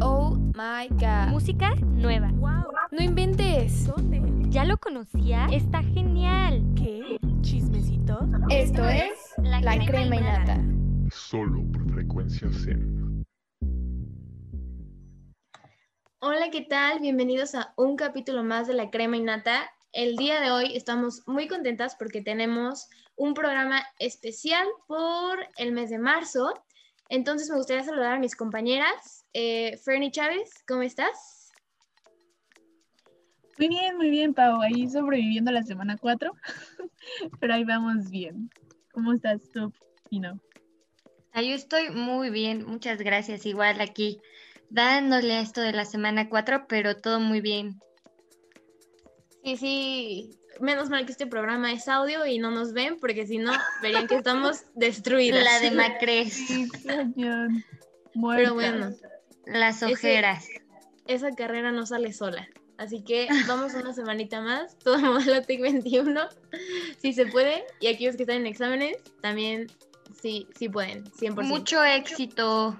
Oh 0.00 0.36
my 0.54 0.88
god. 0.98 1.28
Música 1.28 1.76
nueva. 1.82 2.28
Wow. 2.34 2.72
No 2.90 3.02
inventes. 3.02 3.86
¿Dónde? 3.86 4.20
¿Ya 4.50 4.64
lo 4.64 4.76
conocía? 4.78 5.46
Está 5.52 5.80
genial. 5.82 6.64
¿Qué? 6.74 7.18
¿Chismecito? 7.40 8.18
Esto 8.48 8.84
es 8.88 9.12
La, 9.38 9.60
crema, 9.86 10.16
y 10.16 10.20
nata. 10.20 10.60
Solo 11.12 11.62
por 11.72 11.88
frecuencia 11.92 12.48
Zen. 12.52 13.24
Hola, 16.18 16.50
¿qué 16.50 16.62
tal? 16.62 16.98
Bienvenidos 16.98 17.54
a 17.54 17.72
un 17.76 17.94
capítulo 17.94 18.42
más 18.42 18.66
de 18.66 18.74
La 18.74 18.90
crema 18.90 19.18
y 19.18 19.22
nata. 19.22 19.70
El 19.92 20.16
día 20.16 20.40
de 20.40 20.50
hoy 20.50 20.76
estamos 20.76 21.22
muy 21.28 21.46
contentas 21.46 21.94
porque 21.96 22.22
tenemos 22.22 22.88
un 23.14 23.34
programa 23.34 23.84
especial 24.00 24.66
por 24.88 25.38
el 25.58 25.70
mes 25.70 25.90
de 25.90 25.98
marzo. 25.98 26.54
Entonces 27.10 27.50
me 27.50 27.56
gustaría 27.56 27.82
saludar 27.82 28.14
a 28.14 28.18
mis 28.20 28.36
compañeras. 28.36 29.26
Eh, 29.32 29.76
Fernie 29.84 30.12
Chávez, 30.12 30.48
¿cómo 30.66 30.82
estás? 30.82 31.52
Muy 33.58 33.68
bien, 33.68 33.96
muy 33.96 34.10
bien, 34.10 34.32
Pau. 34.32 34.62
Ahí 34.62 34.88
sobreviviendo 34.88 35.50
la 35.50 35.64
semana 35.64 35.98
4, 35.98 36.32
pero 37.40 37.54
ahí 37.54 37.64
vamos 37.64 38.10
bien. 38.10 38.48
¿Cómo 38.92 39.12
estás 39.12 39.40
tú, 39.52 39.72
Pino? 40.08 40.40
Ah, 41.32 41.42
yo 41.42 41.54
estoy 41.54 41.90
muy 41.90 42.30
bien, 42.30 42.64
muchas 42.64 42.98
gracias. 43.00 43.44
Igual 43.44 43.80
aquí 43.80 44.22
dándole 44.68 45.34
a 45.34 45.40
esto 45.40 45.60
de 45.60 45.72
la 45.72 45.86
semana 45.86 46.28
4, 46.28 46.66
pero 46.68 46.96
todo 46.96 47.18
muy 47.18 47.40
bien. 47.40 47.80
Sí, 49.42 49.56
sí. 49.56 50.38
Menos 50.60 50.90
mal 50.90 51.06
que 51.06 51.12
este 51.12 51.26
programa 51.26 51.72
es 51.72 51.88
audio 51.88 52.26
y 52.26 52.38
no 52.38 52.50
nos 52.50 52.72
ven, 52.72 52.98
porque 53.00 53.26
si 53.26 53.38
no, 53.38 53.52
verían 53.82 54.06
que 54.06 54.16
estamos 54.16 54.64
destruidas. 54.74 55.42
La 55.42 55.60
de 55.60 55.70
Macres, 55.70 56.32
Sí. 56.34 56.68
Pero 58.36 58.54
bueno, 58.54 58.92
las 59.46 59.82
ojeras. 59.82 60.46
esa 61.06 61.30
carrera 61.32 61.72
no 61.72 61.86
sale 61.86 62.12
sola. 62.12 62.48
Así 62.76 63.02
que 63.02 63.28
vamos 63.46 63.74
una 63.74 63.92
semanita 63.92 64.40
más, 64.40 64.78
todo 64.78 64.98
modelo 64.98 65.42
TIC 65.42 65.60
21, 65.60 66.28
si 66.98 67.12
se 67.12 67.26
puede. 67.26 67.64
Y 67.80 67.88
aquellos 67.88 68.16
que 68.16 68.22
están 68.22 68.36
en 68.36 68.46
exámenes, 68.46 68.96
también 69.20 69.66
sí, 70.18 70.48
sí 70.58 70.68
pueden, 70.68 71.04
100%. 71.04 71.42
Mucho 71.42 71.84
éxito. 71.84 72.76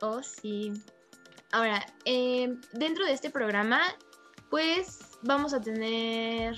Oh, 0.00 0.22
sí. 0.22 0.72
Ahora, 1.50 1.84
eh, 2.04 2.54
dentro 2.72 3.04
de 3.04 3.12
este 3.12 3.30
programa, 3.30 3.80
pues 4.48 5.00
vamos 5.22 5.54
a 5.54 5.60
tener, 5.60 6.56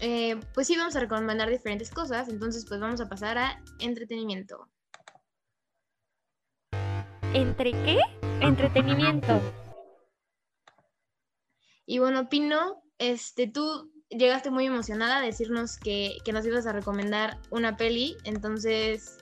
eh, 0.00 0.40
pues 0.54 0.66
sí, 0.66 0.76
vamos 0.76 0.96
a 0.96 1.00
recomendar 1.00 1.48
diferentes 1.50 1.90
cosas. 1.90 2.28
Entonces, 2.28 2.64
pues 2.66 2.80
vamos 2.80 3.00
a 3.00 3.08
pasar 3.08 3.38
a 3.38 3.62
entretenimiento. 3.78 4.68
¿Entre 7.32 7.72
qué? 7.72 7.98
Entretenimiento. 8.40 9.40
Y 11.84 11.98
bueno, 11.98 12.28
Pino, 12.28 12.82
este, 12.98 13.46
tú 13.46 13.92
llegaste 14.08 14.50
muy 14.50 14.66
emocionada 14.66 15.18
a 15.18 15.22
decirnos 15.22 15.76
que, 15.78 16.16
que 16.24 16.32
nos 16.32 16.46
ibas 16.46 16.66
a 16.66 16.72
recomendar 16.72 17.38
una 17.50 17.76
peli, 17.76 18.16
entonces, 18.24 19.18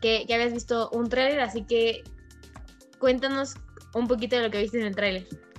que, 0.00 0.24
que 0.26 0.34
habías 0.34 0.52
visto 0.52 0.88
un 0.90 1.08
tráiler, 1.08 1.40
así 1.40 1.64
que 1.64 2.02
cuéntanos 2.98 3.54
un 3.94 4.06
poquito 4.06 4.36
de 4.36 4.42
lo 4.42 4.50
que 4.50 4.60
viste 4.60 4.80
en 4.80 4.86
el 4.86 4.94
tráiler. 4.94 5.49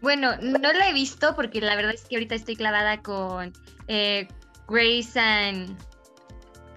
Bueno, 0.00 0.36
no 0.40 0.72
la 0.72 0.88
he 0.88 0.92
visto 0.92 1.34
porque 1.36 1.60
la 1.60 1.76
verdad 1.76 1.92
es 1.94 2.04
que 2.04 2.16
ahorita 2.16 2.34
estoy 2.34 2.56
clavada 2.56 3.02
con 3.02 3.52
eh, 3.88 4.28
Grace 4.68 5.18
and... 5.20 5.76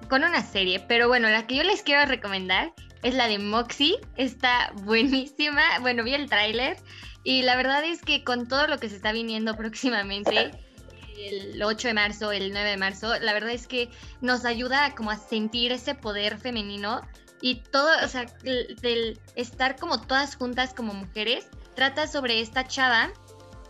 con 0.09 0.23
una 0.23 0.41
serie, 0.41 0.79
pero 0.87 1.07
bueno, 1.07 1.29
la 1.29 1.47
que 1.47 1.55
yo 1.55 1.63
les 1.63 1.83
quiero 1.83 2.05
recomendar 2.05 2.73
es 3.03 3.13
la 3.13 3.27
de 3.27 3.39
Moxie, 3.39 3.95
está 4.17 4.71
buenísima, 4.83 5.61
bueno, 5.81 6.03
vi 6.03 6.13
el 6.13 6.29
tráiler 6.29 6.77
y 7.23 7.43
la 7.43 7.55
verdad 7.55 7.83
es 7.85 8.01
que 8.01 8.23
con 8.23 8.47
todo 8.47 8.67
lo 8.67 8.77
que 8.77 8.89
se 8.89 8.95
está 8.97 9.11
viniendo 9.11 9.53
próximamente, 9.57 10.51
el 11.17 11.61
8 11.63 11.87
de 11.87 11.93
marzo, 11.93 12.31
el 12.31 12.51
9 12.51 12.71
de 12.71 12.77
marzo, 12.77 13.17
la 13.19 13.33
verdad 13.33 13.51
es 13.51 13.67
que 13.67 13.89
nos 14.21 14.45
ayuda 14.45 14.93
como 14.95 15.11
a 15.11 15.17
sentir 15.17 15.71
ese 15.71 15.95
poder 15.95 16.37
femenino 16.37 17.01
y 17.41 17.55
todo, 17.71 17.89
o 18.03 18.07
sea, 18.07 18.25
el- 18.43 18.75
del 18.81 19.19
estar 19.35 19.77
como 19.77 20.01
todas 20.01 20.35
juntas 20.35 20.73
como 20.73 20.93
mujeres, 20.93 21.47
trata 21.77 22.07
sobre 22.07 22.41
esta 22.41 22.65
chava 22.65 23.11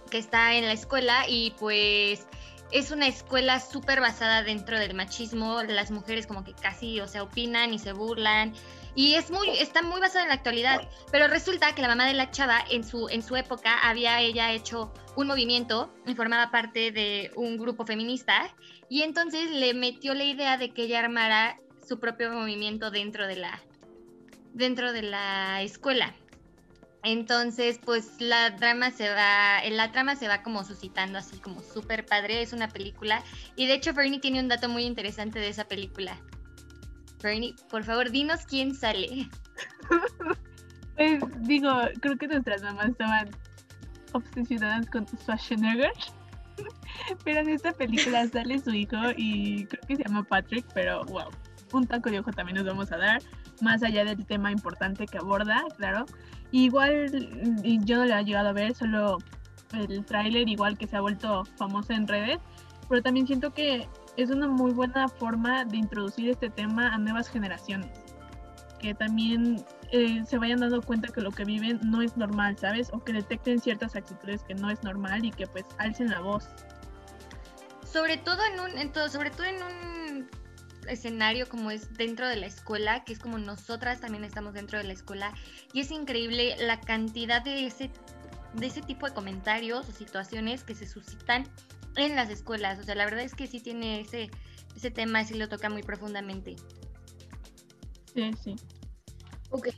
que 0.09 0.18
está 0.18 0.56
en 0.56 0.66
la 0.66 0.72
escuela 0.72 1.25
y 1.28 1.51
pues 1.59 2.25
es 2.72 2.91
una 2.91 3.06
escuela 3.06 3.59
súper 3.59 4.00
basada 4.00 4.44
dentro 4.44 4.79
del 4.79 4.94
machismo, 4.94 5.62
las 5.63 5.91
mujeres 5.91 6.25
como 6.25 6.46
que 6.46 6.53
casi, 6.53 7.01
o 7.01 7.07
sea, 7.09 7.23
opinan 7.23 7.73
y 7.73 7.79
se 7.79 7.91
burlan. 7.91 8.53
Y 8.96 9.16
es 9.16 9.29
muy, 9.29 9.50
está 9.50 9.81
muy 9.81 10.00
basada 10.00 10.23
en 10.23 10.29
la 10.29 10.35
actualidad, 10.35 10.88
pero 11.12 11.28
resulta 11.28 11.75
que 11.75 11.81
la 11.81 11.90
mamá 11.90 12.07
de 12.07 12.13
la 12.13 12.31
chava 12.31 12.63
en 12.72 12.85
su, 12.85 13.09
en 13.09 13.22
su 13.22 13.35
época 13.35 13.78
había 13.78 14.22
ella 14.22 14.53
hecho 14.53 14.94
un 15.17 15.28
movimiento 15.28 15.94
y 16.06 16.16
formaba 16.16 16.50
parte 16.50 16.91
de 16.91 17.31
un 17.35 17.57
grupo 17.57 17.85
feminista. 17.85 18.56
Y 18.88 19.01
entonces 19.01 19.51
le 19.51 19.73
metió 19.73 20.13
la 20.13 20.23
idea 20.23 20.56
de 20.56 20.73
que 20.73 20.84
ella 20.84 21.00
armara 21.00 21.59
su 21.85 22.00
propio 22.00 22.31
movimiento 22.31 22.90
dentro 22.90 23.28
de 23.28 23.35
la, 23.35 23.62
dentro 24.53 24.94
de 24.94 25.01
la 25.01 25.62
escuela. 25.62 26.16
Entonces, 27.03 27.80
pues 27.84 28.19
la 28.19 28.56
trama 28.56 28.91
se 28.91 29.09
va, 29.09 29.62
la 29.69 29.91
trama 29.91 30.16
se 30.16 30.28
va 30.28 30.41
como 30.44 30.63
suscitando 30.63 31.18
así 31.18 31.38
como 31.40 31.62
súper 31.62 32.06
padre, 32.06 32.41
es 32.41 32.53
una 32.53 32.68
película. 32.68 33.24
Y 33.56 33.68
de 33.68 33.75
hecho, 33.75 33.94
Bernie 33.94 34.19
tiene 34.19 34.40
un 34.40 34.47
dato 34.47 34.68
muy 34.68 34.84
interesante 34.84 35.40
de 35.40 35.50
esa 35.50 35.66
película. 35.66 36.18
Bernie, 37.22 37.56
por 37.69 37.84
favor, 37.84 38.12
dinos 38.12 38.46
quién 38.46 38.75
sale. 38.75 39.30
Pues 40.97 41.22
digo, 41.41 41.72
creo 42.02 42.18
que 42.18 42.28
nuestras 42.28 42.63
mamás 42.63 42.90
estaban 42.90 43.29
obsesionadas 44.14 44.90
con 44.90 45.06
Schwarzenegger. 45.08 45.91
Pero 47.24 47.41
en 47.41 47.50
esta 47.50 47.72
película 47.72 48.28
sale 48.28 48.58
su 48.58 48.72
hijo 48.72 48.97
y 49.16 49.66
creo 49.66 49.81
que 49.88 49.96
se 49.96 50.03
llama 50.03 50.24
Patrick, 50.24 50.66
pero 50.74 51.06
wow, 51.06 51.29
un 51.72 51.85
taco 51.85 52.09
de 52.09 52.19
ojo 52.19 52.31
también 52.31 52.58
nos 52.58 52.66
vamos 52.66 52.91
a 52.91 52.97
dar, 52.97 53.22
más 53.62 53.84
allá 53.84 54.06
del 54.06 54.25
tema 54.25 54.51
importante 54.51 55.06
que 55.06 55.18
aborda, 55.18 55.63
claro. 55.78 56.06
Igual 56.51 57.12
yo 57.85 57.97
no 57.97 58.06
la 58.06 58.22
he 58.22 58.25
llegado 58.25 58.50
a 58.50 58.53
ver, 58.53 58.73
solo 58.73 59.18
el 59.73 60.06
tráiler, 60.06 60.47
igual 60.47 60.78
que 60.78 60.88
se 60.88 60.95
ha 60.95 61.01
vuelto 61.01 61.44
famosa 61.57 61.94
en 61.94 62.07
redes, 62.07 62.40
pero 62.88 63.01
también 63.01 63.28
siento 63.28 63.53
que 63.53 63.88
es 64.16 64.29
una 64.29 64.47
muy 64.47 64.72
buena 64.72 65.07
forma 65.07 65.66
de 65.66 65.78
introducir 65.78 66.29
este 66.29 66.50
tema 66.50 66.94
a 66.94 66.97
nuevas 66.97 67.28
generaciones, 67.29 67.91
que 68.79 68.94
también 68.94 69.63
eh, 69.91 70.23
se 70.25 70.38
vayan 70.38 70.59
dando 70.59 70.81
cuenta 70.81 71.09
que 71.09 71.22
lo 71.22 71.31
que 71.31 71.46
viven 71.46 71.79
no 71.84 72.01
es 72.01 72.17
normal, 72.17 72.57
¿sabes? 72.57 72.90
O 72.94 73.03
que 73.03 73.13
detecten 73.13 73.59
ciertas 73.59 73.96
actitudes 73.96 74.44
que 74.44 74.56
no 74.56 74.69
es 74.69 74.84
normal 74.84 75.25
y 75.25 75.31
que 75.31 75.47
pues 75.47 75.66
alcen 75.78 76.09
la 76.09 76.19
voz. 76.19 76.47
Sobre 77.85 78.17
todo 78.17 78.40
en 78.53 78.59
un, 78.59 78.78
en 78.78 78.91
todo, 78.91 79.09
sobre 79.09 79.31
todo 79.31 79.46
en 79.46 79.56
un 79.56 80.06
escenario 80.87 81.47
como 81.49 81.71
es 81.71 81.93
dentro 81.93 82.27
de 82.27 82.35
la 82.35 82.45
escuela, 82.45 83.03
que 83.03 83.13
es 83.13 83.19
como 83.19 83.37
nosotras 83.37 83.99
también 83.99 84.23
estamos 84.23 84.53
dentro 84.53 84.77
de 84.77 84.85
la 84.85 84.93
escuela, 84.93 85.33
y 85.73 85.81
es 85.81 85.91
increíble 85.91 86.55
la 86.59 86.79
cantidad 86.79 87.41
de 87.41 87.65
ese, 87.65 87.89
de 88.53 88.67
ese 88.67 88.81
tipo 88.81 89.07
de 89.07 89.13
comentarios 89.13 89.87
o 89.87 89.91
situaciones 89.91 90.63
que 90.63 90.75
se 90.75 90.87
suscitan 90.87 91.47
en 91.95 92.15
las 92.15 92.29
escuelas. 92.29 92.79
O 92.79 92.83
sea, 92.83 92.95
la 92.95 93.05
verdad 93.05 93.21
es 93.21 93.35
que 93.35 93.47
sí 93.47 93.59
tiene 93.59 94.01
ese, 94.01 94.29
ese 94.75 94.91
tema, 94.91 95.23
sí 95.23 95.35
lo 95.35 95.49
toca 95.49 95.69
muy 95.69 95.83
profundamente. 95.83 96.55
Sí, 98.13 98.31
sí. 98.43 98.55
Ok. 99.49 99.69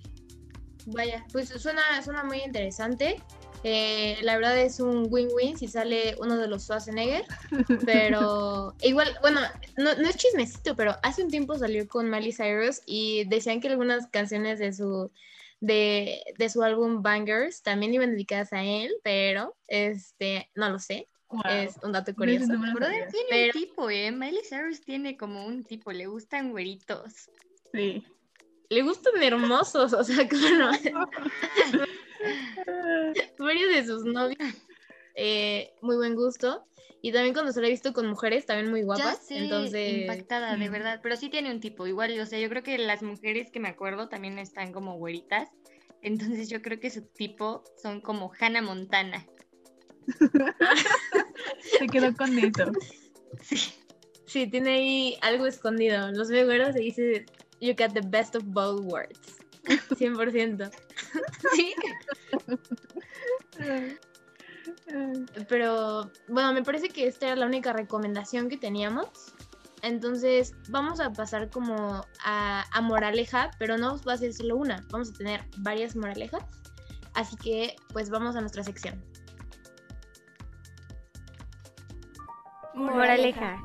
Vaya, 0.87 1.25
pues 1.31 1.49
suena, 1.49 1.81
suena 2.03 2.23
muy 2.23 2.41
interesante. 2.41 3.21
Eh, 3.63 4.17
la 4.21 4.37
verdad 4.37 4.57
es 4.57 4.79
un 4.79 5.07
win-win 5.09 5.57
si 5.57 5.67
sale 5.67 6.15
uno 6.19 6.37
de 6.37 6.47
los 6.47 6.63
Schwarzenegger, 6.63 7.25
pero 7.85 8.73
igual, 8.81 9.17
bueno, 9.21 9.41
no, 9.77 9.95
no 9.95 10.07
es 10.07 10.15
chismecito, 10.15 10.75
pero 10.75 10.95
hace 11.03 11.23
un 11.23 11.29
tiempo 11.29 11.57
salió 11.57 11.85
con 11.87 12.09
Miley 12.09 12.31
Cyrus 12.31 12.81
y 12.85 13.25
decían 13.25 13.59
que 13.59 13.67
algunas 13.67 14.07
canciones 14.07 14.59
de 14.59 14.71
su 14.73 15.11
de, 15.61 16.23
de 16.37 16.49
su 16.49 16.63
álbum 16.63 17.01
Bangers 17.01 17.61
también 17.61 17.93
iban 17.93 18.11
dedicadas 18.11 18.53
a 18.53 18.63
él, 18.63 18.93
pero 19.03 19.57
este, 19.67 20.49
no 20.55 20.69
lo 20.69 20.79
sé, 20.79 21.07
Wow. 21.31 21.41
es 21.47 21.75
un 21.83 21.91
dato 21.91 22.15
curioso. 22.15 22.47
no 22.47 22.73
Brother, 22.73 23.07
tiene 23.11 23.27
Pero- 23.29 23.51
un 23.53 23.61
tipo, 23.65 23.89
¿eh? 23.91 24.11
Miley 24.11 24.41
Cyrus 24.49 24.81
tiene 24.81 25.15
como 25.15 25.45
un 25.45 25.63
tipo, 25.63 25.91
le 25.91 26.07
gustan 26.07 26.49
güeritos. 26.49 27.29
Sí. 27.71 28.03
Le 28.69 28.81
gustan 28.81 29.21
hermosos, 29.21 29.93
o 29.93 30.03
sea, 30.03 30.27
como 30.29 30.49
no, 30.49 30.71
varios 33.39 33.69
de 33.73 33.85
sus 33.85 34.05
novios, 34.05 34.53
eh, 35.15 35.73
muy 35.81 35.95
buen 35.97 36.15
gusto. 36.15 36.65
Y 37.01 37.13
también 37.13 37.33
cuando 37.33 37.53
se 37.53 37.61
lo 37.61 37.67
he 37.67 37.69
visto 37.69 37.93
con 37.93 38.07
mujeres, 38.07 38.45
también 38.45 38.69
muy 38.69 38.81
Ya 38.81 38.85
guapas. 38.85 39.25
sé, 39.25 39.37
entonces, 39.37 39.99
impactada, 39.99 40.55
de 40.57 40.69
mm. 40.69 40.71
verdad. 40.71 40.99
Pero 41.01 41.15
sí 41.15 41.29
tiene 41.29 41.49
un 41.51 41.61
tipo, 41.61 41.87
igual, 41.87 42.19
o 42.19 42.25
sea, 42.25 42.39
yo 42.39 42.49
creo 42.49 42.61
que 42.61 42.77
las 42.77 43.01
mujeres 43.03 43.51
que 43.51 43.59
me 43.59 43.69
acuerdo 43.69 44.09
también 44.09 44.37
están 44.37 44.73
como 44.73 44.97
güeritas. 44.97 45.49
Entonces 46.01 46.49
yo 46.49 46.61
creo 46.61 46.79
que 46.79 46.89
su 46.89 47.01
tipo 47.01 47.63
son 47.81 48.01
como 48.01 48.31
Hannah 48.39 48.61
Montana. 48.61 49.25
Se 51.61 51.87
quedó 51.87 52.15
con 52.15 52.37
eso. 52.37 52.71
sí, 54.25 54.47
tiene 54.47 54.71
ahí 54.71 55.17
algo 55.21 55.45
escondido. 55.45 56.11
Los 56.11 56.29
veo 56.29 56.45
güeros 56.45 56.75
y 56.75 56.85
dice, 56.85 57.25
you 57.61 57.73
got 57.75 57.93
the 57.93 58.01
best 58.05 58.35
of 58.35 58.43
both 58.45 58.81
worlds. 58.85 59.38
100%. 59.69 60.71
Sí. 61.53 61.73
Pero 65.47 66.11
bueno, 66.27 66.53
me 66.53 66.63
parece 66.63 66.89
que 66.89 67.07
esta 67.07 67.27
era 67.27 67.35
la 67.35 67.45
única 67.45 67.73
recomendación 67.73 68.49
que 68.49 68.57
teníamos. 68.57 69.09
Entonces 69.81 70.53
vamos 70.69 70.99
a 70.99 71.11
pasar 71.11 71.49
como 71.49 72.05
a, 72.23 72.65
a 72.71 72.81
moraleja, 72.81 73.51
pero 73.59 73.77
no 73.77 73.99
va 74.07 74.13
a 74.13 74.17
ser 74.17 74.33
solo 74.33 74.57
una, 74.57 74.85
vamos 74.91 75.11
a 75.11 75.13
tener 75.13 75.45
varias 75.57 75.95
moralejas. 75.95 76.43
Así 77.13 77.35
que 77.37 77.75
pues 77.93 78.09
vamos 78.09 78.35
a 78.35 78.41
nuestra 78.41 78.63
sección. 78.63 79.03
Moraleja. 82.73 83.61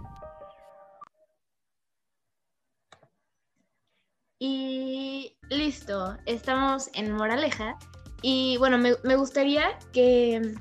Y 4.39 5.37
listo, 5.51 6.17
estamos 6.27 6.91
en 6.95 7.13
moraleja. 7.13 7.77
Y 8.23 8.57
bueno, 8.59 8.79
me, 8.79 8.95
me 9.05 9.17
gustaría 9.17 9.79
que, 9.93 10.55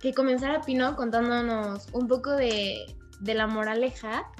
que 0.00 0.12
comenzara 0.12 0.60
Pino 0.60 0.96
contándonos 0.96 1.86
un 1.92 2.08
poco 2.08 2.32
de, 2.32 2.96
de 3.20 3.34
la 3.34 3.46
moraleja, 3.46 4.30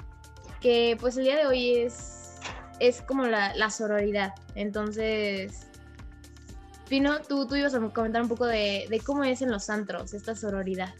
que 0.61 0.97
pues 0.99 1.17
el 1.17 1.23
día 1.23 1.37
de 1.37 1.47
hoy 1.47 1.75
es, 1.75 2.35
es 2.79 3.01
como 3.01 3.25
la, 3.25 3.55
la 3.55 3.69
sororidad. 3.69 4.33
Entonces, 4.55 5.67
Pino, 6.89 7.21
tú, 7.21 7.47
tú 7.47 7.55
ibas 7.55 7.73
a 7.73 7.79
comentar 7.89 8.21
un 8.21 8.29
poco 8.29 8.45
de, 8.45 8.85
de 8.89 8.99
cómo 8.99 9.23
es 9.23 9.41
en 9.41 9.51
los 9.51 9.69
antros 9.69 10.13
esta 10.13 10.35
sororidad. 10.35 10.93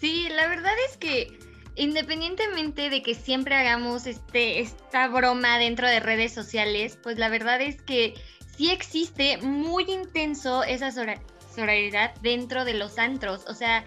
Sí, 0.00 0.28
la 0.30 0.48
verdad 0.48 0.72
es 0.90 0.96
que 0.96 1.38
independientemente 1.76 2.90
de 2.90 3.02
que 3.02 3.14
siempre 3.14 3.54
hagamos 3.54 4.06
este, 4.06 4.60
esta 4.60 5.08
broma 5.08 5.58
dentro 5.58 5.88
de 5.88 6.00
redes 6.00 6.32
sociales, 6.32 6.98
pues 7.02 7.18
la 7.18 7.28
verdad 7.28 7.60
es 7.60 7.82
que 7.82 8.14
sí 8.56 8.70
existe 8.70 9.38
muy 9.38 9.84
intenso 9.90 10.62
esa 10.62 10.92
sororidad 10.92 12.14
dentro 12.22 12.64
de 12.64 12.74
los 12.74 12.98
antros. 12.98 13.44
O 13.48 13.54
sea, 13.54 13.84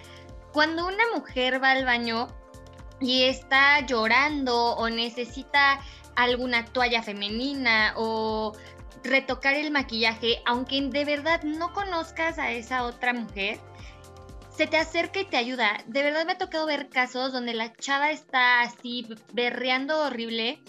cuando 0.51 0.85
una 0.87 1.03
mujer 1.15 1.61
va 1.63 1.71
al 1.71 1.85
baño 1.85 2.27
y 2.99 3.23
está 3.23 3.85
llorando 3.85 4.75
o 4.75 4.89
necesita 4.89 5.79
alguna 6.15 6.65
toalla 6.65 7.03
femenina 7.03 7.93
o 7.95 8.53
retocar 9.03 9.53
el 9.53 9.71
maquillaje, 9.71 10.41
aunque 10.45 10.81
de 10.81 11.05
verdad 11.05 11.43
no 11.43 11.73
conozcas 11.73 12.39
a 12.39 12.51
esa 12.51 12.83
otra 12.83 13.13
mujer, 13.13 13.59
se 14.57 14.67
te 14.67 14.77
acerca 14.77 15.19
y 15.21 15.25
te 15.25 15.37
ayuda. 15.37 15.83
De 15.85 16.01
verdad 16.03 16.25
me 16.25 16.33
ha 16.33 16.37
tocado 16.37 16.65
ver 16.65 16.89
casos 16.89 17.31
donde 17.31 17.53
la 17.53 17.75
chava 17.75 18.11
está 18.11 18.61
así 18.61 19.07
berreando 19.31 19.99
horrible 20.01 20.59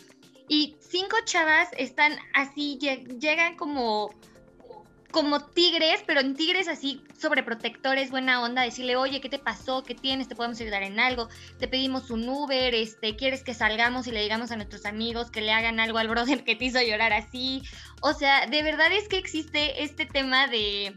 y 0.46 0.76
cinco 0.81 1.17
chavas 1.25 1.69
están 1.76 2.12
así, 2.35 2.79
lle- 2.81 3.19
llegan 3.19 3.56
como 3.56 4.14
como 5.11 5.40
tigres, 5.40 6.05
pero 6.06 6.20
en 6.20 6.37
tigres 6.37 6.69
así 6.69 7.02
sobreprotectores, 7.19 8.11
buena 8.11 8.43
onda, 8.43 8.61
decirle, 8.61 8.94
oye, 8.94 9.23
¿qué 9.23 9.31
te 9.31 9.38
pasó? 9.38 9.82
¿Qué 9.82 9.94
tienes? 9.94 10.29
¿Te 10.29 10.37
podemos 10.37 10.61
ayudar 10.61 10.82
en 10.82 11.00
algo? 11.00 11.29
Te 11.58 11.67
pedimos 11.67 12.11
un 12.11 12.29
Uber, 12.29 12.75
este, 12.75 13.17
¿quieres 13.17 13.43
que 13.43 13.55
salgamos 13.55 14.06
y 14.06 14.12
le 14.12 14.20
digamos 14.20 14.50
a 14.50 14.56
nuestros 14.56 14.85
amigos 14.85 15.31
que 15.31 15.40
le 15.40 15.50
hagan 15.50 15.81
algo 15.81 15.96
al 15.96 16.08
brother 16.08 16.44
que 16.44 16.56
te 16.56 16.67
hizo 16.67 16.82
llorar 16.82 17.14
así? 17.14 17.62
O 18.02 18.12
sea, 18.12 18.46
de 18.46 18.62
verdad 18.62 18.93
es 18.93 19.08
que 19.08 19.17
existe 19.17 19.82
este 19.82 20.05
tema 20.05 20.46
de, 20.46 20.94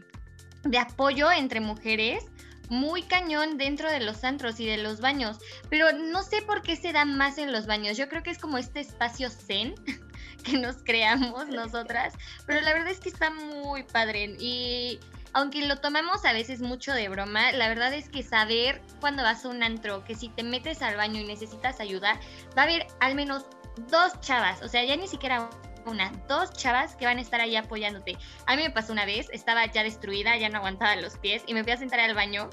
de 0.64 0.78
apoyo 0.78 1.32
entre 1.32 1.60
mujeres 1.60 2.22
muy 2.72 3.02
cañón 3.02 3.58
dentro 3.58 3.90
de 3.90 4.00
los 4.00 4.24
antros 4.24 4.58
y 4.58 4.64
de 4.64 4.78
los 4.78 5.00
baños, 5.00 5.38
pero 5.68 5.92
no 5.92 6.22
sé 6.22 6.40
por 6.40 6.62
qué 6.62 6.74
se 6.74 6.92
da 6.92 7.04
más 7.04 7.36
en 7.36 7.52
los 7.52 7.66
baños. 7.66 7.98
Yo 7.98 8.08
creo 8.08 8.22
que 8.22 8.30
es 8.30 8.38
como 8.38 8.56
este 8.56 8.80
espacio 8.80 9.28
zen 9.28 9.74
que 10.44 10.56
nos 10.56 10.76
creamos 10.82 11.48
nosotras, 11.48 12.14
pero 12.46 12.62
la 12.62 12.72
verdad 12.72 12.88
es 12.88 12.98
que 12.98 13.10
está 13.10 13.28
muy 13.28 13.82
padre 13.82 14.36
y 14.40 14.98
aunque 15.34 15.66
lo 15.66 15.76
tomamos 15.76 16.24
a 16.24 16.32
veces 16.32 16.62
mucho 16.62 16.94
de 16.94 17.10
broma, 17.10 17.52
la 17.52 17.68
verdad 17.68 17.92
es 17.92 18.08
que 18.08 18.22
saber 18.22 18.80
cuando 19.00 19.22
vas 19.22 19.44
a 19.44 19.50
un 19.50 19.62
antro 19.62 20.02
que 20.04 20.14
si 20.14 20.30
te 20.30 20.42
metes 20.42 20.80
al 20.80 20.96
baño 20.96 21.20
y 21.20 21.24
necesitas 21.24 21.78
ayuda, 21.78 22.18
va 22.56 22.62
a 22.62 22.64
haber 22.64 22.86
al 23.00 23.14
menos 23.14 23.44
dos 23.90 24.18
chavas, 24.20 24.62
o 24.62 24.68
sea, 24.68 24.82
ya 24.82 24.96
ni 24.96 25.08
siquiera 25.08 25.50
una, 25.86 26.12
dos 26.28 26.52
chavas 26.52 26.96
que 26.96 27.06
van 27.06 27.18
a 27.18 27.20
estar 27.20 27.40
ahí 27.40 27.56
apoyándote. 27.56 28.16
A 28.46 28.56
mí 28.56 28.62
me 28.62 28.70
pasó 28.70 28.92
una 28.92 29.04
vez, 29.04 29.28
estaba 29.32 29.66
ya 29.66 29.82
destruida, 29.82 30.36
ya 30.36 30.48
no 30.48 30.58
aguantaba 30.58 30.96
los 30.96 31.18
pies 31.18 31.42
y 31.46 31.54
me 31.54 31.62
fui 31.62 31.72
a 31.72 31.76
sentar 31.76 32.00
al 32.00 32.14
baño 32.14 32.50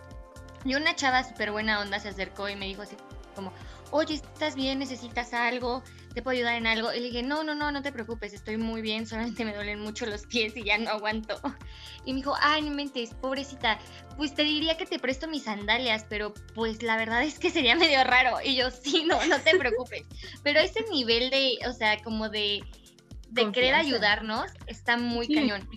y 0.66 0.76
una 0.76 0.96
chava 0.96 1.24
súper 1.24 1.52
buena 1.52 1.80
onda 1.80 2.00
se 2.00 2.10
acercó 2.10 2.50
y 2.50 2.56
me 2.56 2.66
dijo 2.66 2.82
así 2.82 2.96
como, 3.36 3.54
oye, 3.92 4.16
¿estás 4.16 4.56
bien? 4.56 4.80
¿Necesitas 4.80 5.34
algo? 5.34 5.84
¿Te 6.14 6.22
puedo 6.22 6.36
ayudar 6.36 6.56
en 6.56 6.68
algo? 6.68 6.92
Y 6.94 7.00
le 7.00 7.06
dije, 7.06 7.24
no, 7.24 7.44
no, 7.44 7.56
no, 7.56 7.72
no 7.72 7.82
te 7.82 7.92
preocupes, 7.92 8.34
estoy 8.34 8.58
muy 8.58 8.82
bien, 8.82 9.08
solamente 9.08 9.46
me 9.46 9.54
duelen 9.54 9.80
mucho 9.80 10.06
los 10.06 10.26
pies 10.26 10.58
y 10.58 10.64
ya 10.64 10.78
no 10.78 10.90
aguanto. 10.90 11.40
Y 12.06 12.14
me 12.14 12.20
dijo, 12.20 12.34
ay, 12.42 12.62
no 12.62 12.72
mentes, 12.72 13.14
pobrecita, 13.14 13.78
pues 14.18 14.34
te 14.34 14.44
diría 14.44 14.78
que 14.78 14.86
te 14.86 15.00
presto 15.00 15.28
mis 15.28 15.44
sandalias, 15.44 16.06
pero 16.10 16.34
pues 16.56 16.82
la 16.82 16.96
verdad 16.96 17.24
es 17.24 17.38
que 17.38 17.52
sería 17.52 17.76
medio 17.76 18.04
raro. 18.04 18.38
Y 18.44 18.56
yo, 18.56 18.72
sí, 18.72 19.04
no, 19.06 19.24
no 19.26 19.38
te 19.42 19.58
preocupes. 19.58 20.04
Pero 20.44 20.60
ese 20.62 20.82
nivel 20.90 21.30
de, 21.30 21.60
o 21.68 21.74
sea, 21.74 22.02
como 22.02 22.30
de, 22.30 22.64
de 23.32 23.52
querer 23.52 23.76
ayudarnos 23.76 24.52
está 24.68 24.98
muy 24.98 25.26
Sí. 25.28 25.36
cañón. 25.36 25.68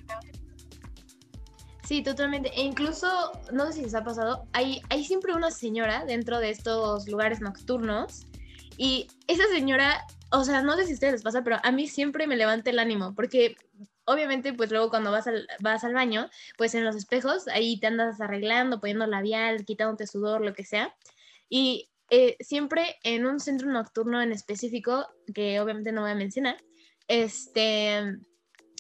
Sí, 1.85 2.03
totalmente. 2.03 2.51
E 2.55 2.63
incluso, 2.63 3.33
no 3.53 3.67
sé 3.67 3.73
si 3.75 3.83
les 3.83 3.95
ha 3.95 4.05
pasado, 4.05 4.47
hay, 4.53 4.81
hay 4.89 5.05
siempre 5.05 5.35
una 5.35 5.51
señora 5.51 6.05
dentro 6.05 6.39
de 6.39 6.51
estos 6.51 7.09
lugares 7.09 7.41
nocturnos 7.41 8.27
y 8.79 9.09
esa 9.27 9.45
señora, 9.49 10.05
o 10.31 10.45
sea, 10.45 10.63
no 10.63 10.77
sé 10.77 10.85
si 10.87 10.93
a 10.93 10.95
ustedes 10.95 11.13
les 11.15 11.23
pasa, 11.23 11.43
pero 11.43 11.57
a 11.63 11.73
mí 11.73 11.89
siempre 11.89 12.27
me 12.27 12.37
levanta 12.37 12.71
el 12.71 12.79
ánimo 12.79 13.15
porque 13.15 13.57
obviamente 14.05 14.53
pues 14.53 14.71
luego 14.71 14.91
cuando 14.91 15.11
vas 15.11 15.27
al, 15.27 15.47
vas 15.61 15.85
al 15.85 15.93
baño, 15.93 16.31
pues 16.57 16.75
en 16.75 16.85
los 16.85 16.97
espejos 16.97 17.49
ahí 17.49 17.79
te 17.79 17.89
andas 17.89 18.21
arreglando, 18.21 18.81
poniendo 18.81 19.07
labial, 19.07 19.65
quitándote 19.65 20.07
sudor, 20.07 20.41
lo 20.41 20.55
que 20.55 20.65
sea. 20.65 20.95
Y 21.49 21.91
eh, 22.11 22.37
siempre 22.41 22.97
en 23.05 23.27
un 23.27 23.41
centro 23.41 23.71
nocturno 23.71 24.23
en 24.23 24.33
específico, 24.33 25.07
que 25.35 25.61
obviamente 25.61 25.93
no 25.93 26.03
voy 26.03 26.11
a 26.13 26.15
mencionar, 26.15 26.57
este, 27.13 28.01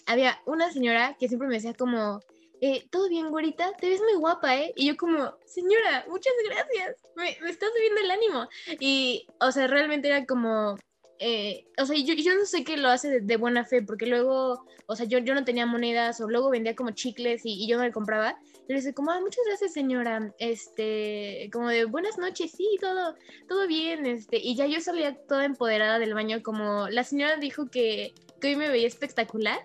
había 0.07 0.41
una 0.47 0.73
señora 0.73 1.17
que 1.21 1.29
siempre 1.29 1.49
me 1.49 1.57
decía 1.57 1.75
como, 1.75 2.21
eh, 2.63 2.89
¿todo 2.91 3.11
bien, 3.11 3.29
güerita? 3.29 3.73
Te 3.75 3.91
ves 3.91 4.01
muy 4.01 4.15
guapa, 4.15 4.57
¿eh? 4.57 4.73
Y 4.75 4.87
yo 4.87 4.97
como, 4.97 5.37
señora, 5.45 6.07
muchas 6.09 6.33
gracias, 6.47 6.97
me, 7.15 7.37
me 7.43 7.51
está 7.51 7.67
subiendo 7.75 8.01
el 8.01 8.11
ánimo. 8.11 8.49
Y, 8.81 9.27
o 9.39 9.53
sea, 9.53 9.67
realmente 9.67 10.09
era 10.09 10.25
como, 10.25 10.79
eh, 11.25 11.67
o 11.79 11.87
sea, 11.87 11.97
yo, 11.97 12.15
yo 12.15 12.35
no 12.35 12.45
sé 12.45 12.65
qué 12.65 12.77
lo 12.77 12.89
hace 12.89 13.09
de, 13.09 13.21
de 13.21 13.37
buena 13.37 13.65
fe, 13.65 13.81
porque 13.83 14.07
luego, 14.07 14.67
o 14.87 14.97
sea, 14.97 15.07
yo, 15.07 15.19
yo 15.19 15.35
no 15.35 15.45
tenía 15.45 15.67
monedas 15.67 16.21
o 16.21 16.29
luego 16.29 16.51
vendía 16.51 16.75
como 16.75 16.91
chicles 16.91 17.43
y, 17.45 17.63
y 17.63 17.69
yo 17.69 17.79
no 17.79 17.85
le 17.85 17.93
compraba. 17.93 18.39
Y 18.69 18.73
le 18.73 18.81
dice 18.81 18.93
como, 18.93 19.13
ah, 19.13 19.21
muchas 19.21 19.45
gracias, 19.47 19.73
señora, 19.73 20.35
este, 20.39 21.49
como 21.53 21.69
de 21.69 21.85
buenas 21.85 22.19
noches, 22.19 22.51
sí, 22.51 22.67
todo, 22.81 23.15
todo 23.49 23.69
bien, 23.69 24.05
este, 24.05 24.39
y 24.39 24.57
ya 24.57 24.67
yo 24.67 24.81
salía 24.81 25.17
toda 25.29 25.45
empoderada 25.45 25.99
del 26.01 26.15
baño, 26.15 26.43
como 26.43 26.89
la 26.89 27.05
señora 27.05 27.37
dijo 27.37 27.69
que, 27.71 28.15
que 28.41 28.49
hoy 28.49 28.57
me 28.57 28.69
veía 28.69 28.89
espectacular. 28.89 29.61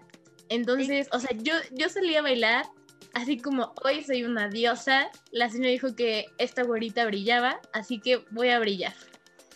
Entonces, 0.50 1.10
o 1.12 1.20
sea, 1.20 1.32
yo, 1.36 1.54
yo 1.72 1.90
salí 1.90 2.16
a 2.16 2.22
bailar 2.22 2.66
así 3.14 3.38
como 3.40 3.74
hoy 3.84 4.04
soy 4.04 4.24
una 4.24 4.48
diosa. 4.48 5.10
La 5.32 5.50
señora 5.50 5.72
dijo 5.72 5.96
que 5.96 6.28
esta 6.38 6.64
güerita 6.64 7.06
brillaba, 7.06 7.60
así 7.74 8.00
que 8.00 8.24
voy 8.32 8.50
a 8.50 8.60
brillar. 8.60 8.94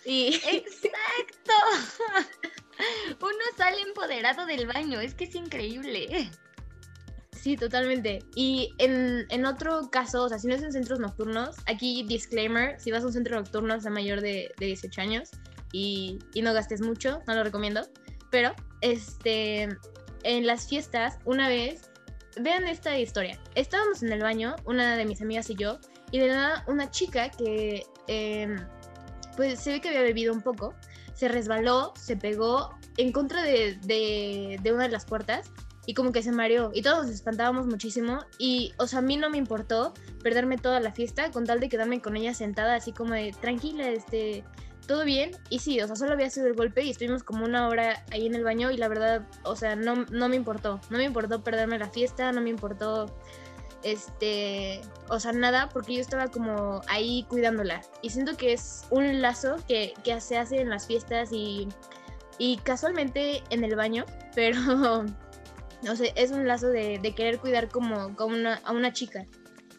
Y 0.05 0.35
Exacto. 0.35 1.53
Uno 3.21 3.57
sale 3.57 3.81
empoderado 3.81 4.45
del 4.45 4.65
baño, 4.67 4.99
es 4.99 5.13
que 5.13 5.25
es 5.25 5.35
increíble. 5.35 6.29
sí, 7.31 7.55
totalmente. 7.55 8.19
Y 8.35 8.73
en, 8.79 9.25
en 9.29 9.45
otro 9.45 9.89
caso, 9.91 10.23
o 10.23 10.29
sea, 10.29 10.39
si 10.39 10.47
no 10.47 10.55
es 10.55 10.63
en 10.63 10.71
centros 10.71 10.99
nocturnos, 10.99 11.57
aquí 11.67 12.03
disclaimer, 12.07 12.79
si 12.79 12.91
vas 12.91 13.03
a 13.03 13.07
un 13.07 13.13
centro 13.13 13.35
nocturno, 13.37 13.79
sea 13.79 13.91
mayor 13.91 14.21
de, 14.21 14.51
de 14.57 14.65
18 14.65 15.01
años 15.01 15.29
y, 15.71 16.17
y 16.33 16.41
no 16.41 16.53
gastes 16.53 16.81
mucho, 16.81 17.21
no 17.27 17.35
lo 17.35 17.43
recomiendo. 17.43 17.81
Pero, 18.31 18.55
este, 18.81 19.69
en 20.23 20.47
las 20.47 20.67
fiestas, 20.67 21.19
una 21.25 21.47
vez, 21.47 21.91
vean 22.39 22.67
esta 22.67 22.97
historia. 22.97 23.39
Estábamos 23.55 24.03
en 24.03 24.11
el 24.11 24.21
baño, 24.21 24.55
una 24.65 24.95
de 24.95 25.05
mis 25.05 25.21
amigas 25.21 25.49
y 25.49 25.55
yo, 25.55 25.79
y 26.11 26.19
de 26.19 26.27
nada 26.27 26.63
una 26.67 26.89
chica 26.89 27.29
que, 27.29 27.83
em, 28.07 28.57
pues 29.35 29.59
se 29.59 29.71
ve 29.71 29.81
que 29.81 29.89
había 29.89 30.01
bebido 30.01 30.33
un 30.33 30.41
poco, 30.41 30.73
se 31.13 31.27
resbaló, 31.27 31.93
se 31.95 32.17
pegó 32.17 32.75
en 32.97 33.11
contra 33.11 33.43
de, 33.43 33.77
de, 33.83 34.59
de 34.61 34.73
una 34.73 34.83
de 34.83 34.89
las 34.89 35.05
puertas 35.05 35.51
y 35.85 35.93
como 35.93 36.11
que 36.11 36.21
se 36.21 36.31
mareó 36.31 36.71
y 36.73 36.81
todos 36.81 37.05
nos 37.05 37.15
espantábamos 37.15 37.65
muchísimo 37.65 38.19
y, 38.37 38.73
o 38.77 38.87
sea, 38.87 38.99
a 38.99 39.01
mí 39.01 39.17
no 39.17 39.29
me 39.29 39.37
importó 39.37 39.93
perderme 40.23 40.57
toda 40.57 40.79
la 40.79 40.91
fiesta 40.91 41.31
con 41.31 41.45
tal 41.45 41.59
de 41.59 41.69
quedarme 41.69 42.01
con 42.01 42.15
ella 42.15 42.33
sentada 42.33 42.75
así 42.75 42.91
como 42.91 43.13
de 43.13 43.33
tranquila, 43.39 43.89
este, 43.89 44.43
todo 44.87 45.05
bien 45.05 45.31
y 45.49 45.59
sí, 45.59 45.81
o 45.81 45.87
sea, 45.87 45.95
solo 45.95 46.13
había 46.13 46.29
sido 46.29 46.47
el 46.47 46.53
golpe 46.53 46.83
y 46.83 46.91
estuvimos 46.91 47.23
como 47.23 47.45
una 47.45 47.67
hora 47.67 48.03
ahí 48.11 48.27
en 48.27 48.35
el 48.35 48.43
baño 48.43 48.71
y 48.71 48.77
la 48.77 48.87
verdad, 48.87 49.27
o 49.43 49.55
sea, 49.55 49.75
no, 49.75 50.05
no 50.11 50.29
me 50.29 50.35
importó, 50.35 50.79
no 50.89 50.97
me 50.97 51.03
importó 51.03 51.43
perderme 51.43 51.79
la 51.79 51.89
fiesta, 51.89 52.31
no 52.31 52.41
me 52.41 52.49
importó, 52.49 53.07
este, 53.83 54.81
o 55.09 55.19
sea, 55.19 55.31
nada, 55.31 55.69
porque 55.69 55.95
yo 55.95 56.01
estaba 56.01 56.27
como 56.27 56.81
ahí 56.87 57.25
cuidándola 57.29 57.81
y 58.01 58.09
siento 58.09 58.37
que 58.37 58.53
es 58.53 58.85
un 58.89 59.21
lazo 59.21 59.55
que, 59.67 59.93
que 60.03 60.19
se 60.21 60.37
hace 60.37 60.61
en 60.61 60.69
las 60.69 60.87
fiestas 60.87 61.29
y, 61.31 61.67
y 62.37 62.57
casualmente 62.57 63.43
en 63.49 63.63
el 63.63 63.75
baño, 63.75 64.05
pero 64.35 65.05
o 65.89 65.95
sea, 65.95 66.11
es 66.15 66.31
un 66.31 66.47
lazo 66.47 66.67
de, 66.69 66.99
de 66.99 67.15
querer 67.15 67.39
cuidar 67.39 67.69
como, 67.69 68.15
como 68.15 68.35
una, 68.35 68.55
a 68.65 68.71
una 68.71 68.93
chica. 68.93 69.25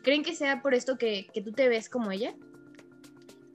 ¿Creen 0.02 0.24
que 0.24 0.34
sea 0.34 0.62
por 0.62 0.74
esto 0.74 0.98
que, 0.98 1.28
que 1.32 1.42
tú 1.42 1.52
te 1.52 1.68
ves 1.68 1.88
como 1.88 2.10
ella? 2.10 2.34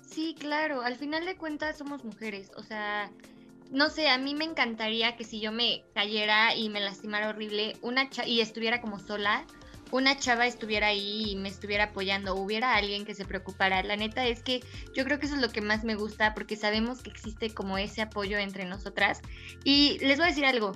Sí, 0.02 0.34
claro, 0.40 0.82
al 0.82 0.96
final 0.96 1.26
de 1.26 1.36
cuentas 1.36 1.78
somos 1.78 2.04
mujeres, 2.06 2.52
o 2.56 2.64
sea, 2.64 3.12
no 3.70 3.90
sé, 3.90 4.10
a 4.10 4.18
mí 4.18 4.34
me 4.34 4.46
encantaría 4.46 5.16
que 5.18 5.26
si 5.26 5.40
yo 5.42 5.52
me 5.52 5.84
cayera 5.94 6.56
y 6.56 6.70
me 6.70 6.80
lastimara 6.80 7.30
horrible, 7.30 7.74
una 7.82 8.10
cha- 8.10 8.26
y 8.26 8.40
estuviera 8.40 8.82
como 8.82 8.98
sola, 8.98 9.46
una 9.92 10.18
chava 10.18 10.48
estuviera 10.48 10.88
ahí 10.88 11.32
y 11.32 11.36
me 11.36 11.50
estuviera 11.50 11.86
apoyando, 11.86 12.36
hubiera 12.36 12.76
alguien 12.76 13.06
que 13.06 13.16
se 13.16 13.26
preocupara. 13.26 13.84
La 13.84 13.96
neta 13.96 14.26
es 14.26 14.42
que 14.44 14.62
yo 14.94 15.04
creo 15.06 15.20
que 15.20 15.26
eso 15.26 15.36
es 15.36 15.42
lo 15.42 15.50
que 15.50 15.62
más 15.62 15.84
me 15.84 15.96
gusta 15.96 16.34
porque 16.34 16.56
sabemos 16.56 17.02
que 17.02 17.10
existe 17.10 17.54
como 17.54 17.78
ese 17.78 18.02
apoyo 18.02 18.38
entre 18.38 18.66
nosotras. 18.66 19.22
Y 19.64 19.98
les 20.00 20.18
voy 20.18 20.26
a 20.26 20.30
decir 20.30 20.46
algo, 20.46 20.74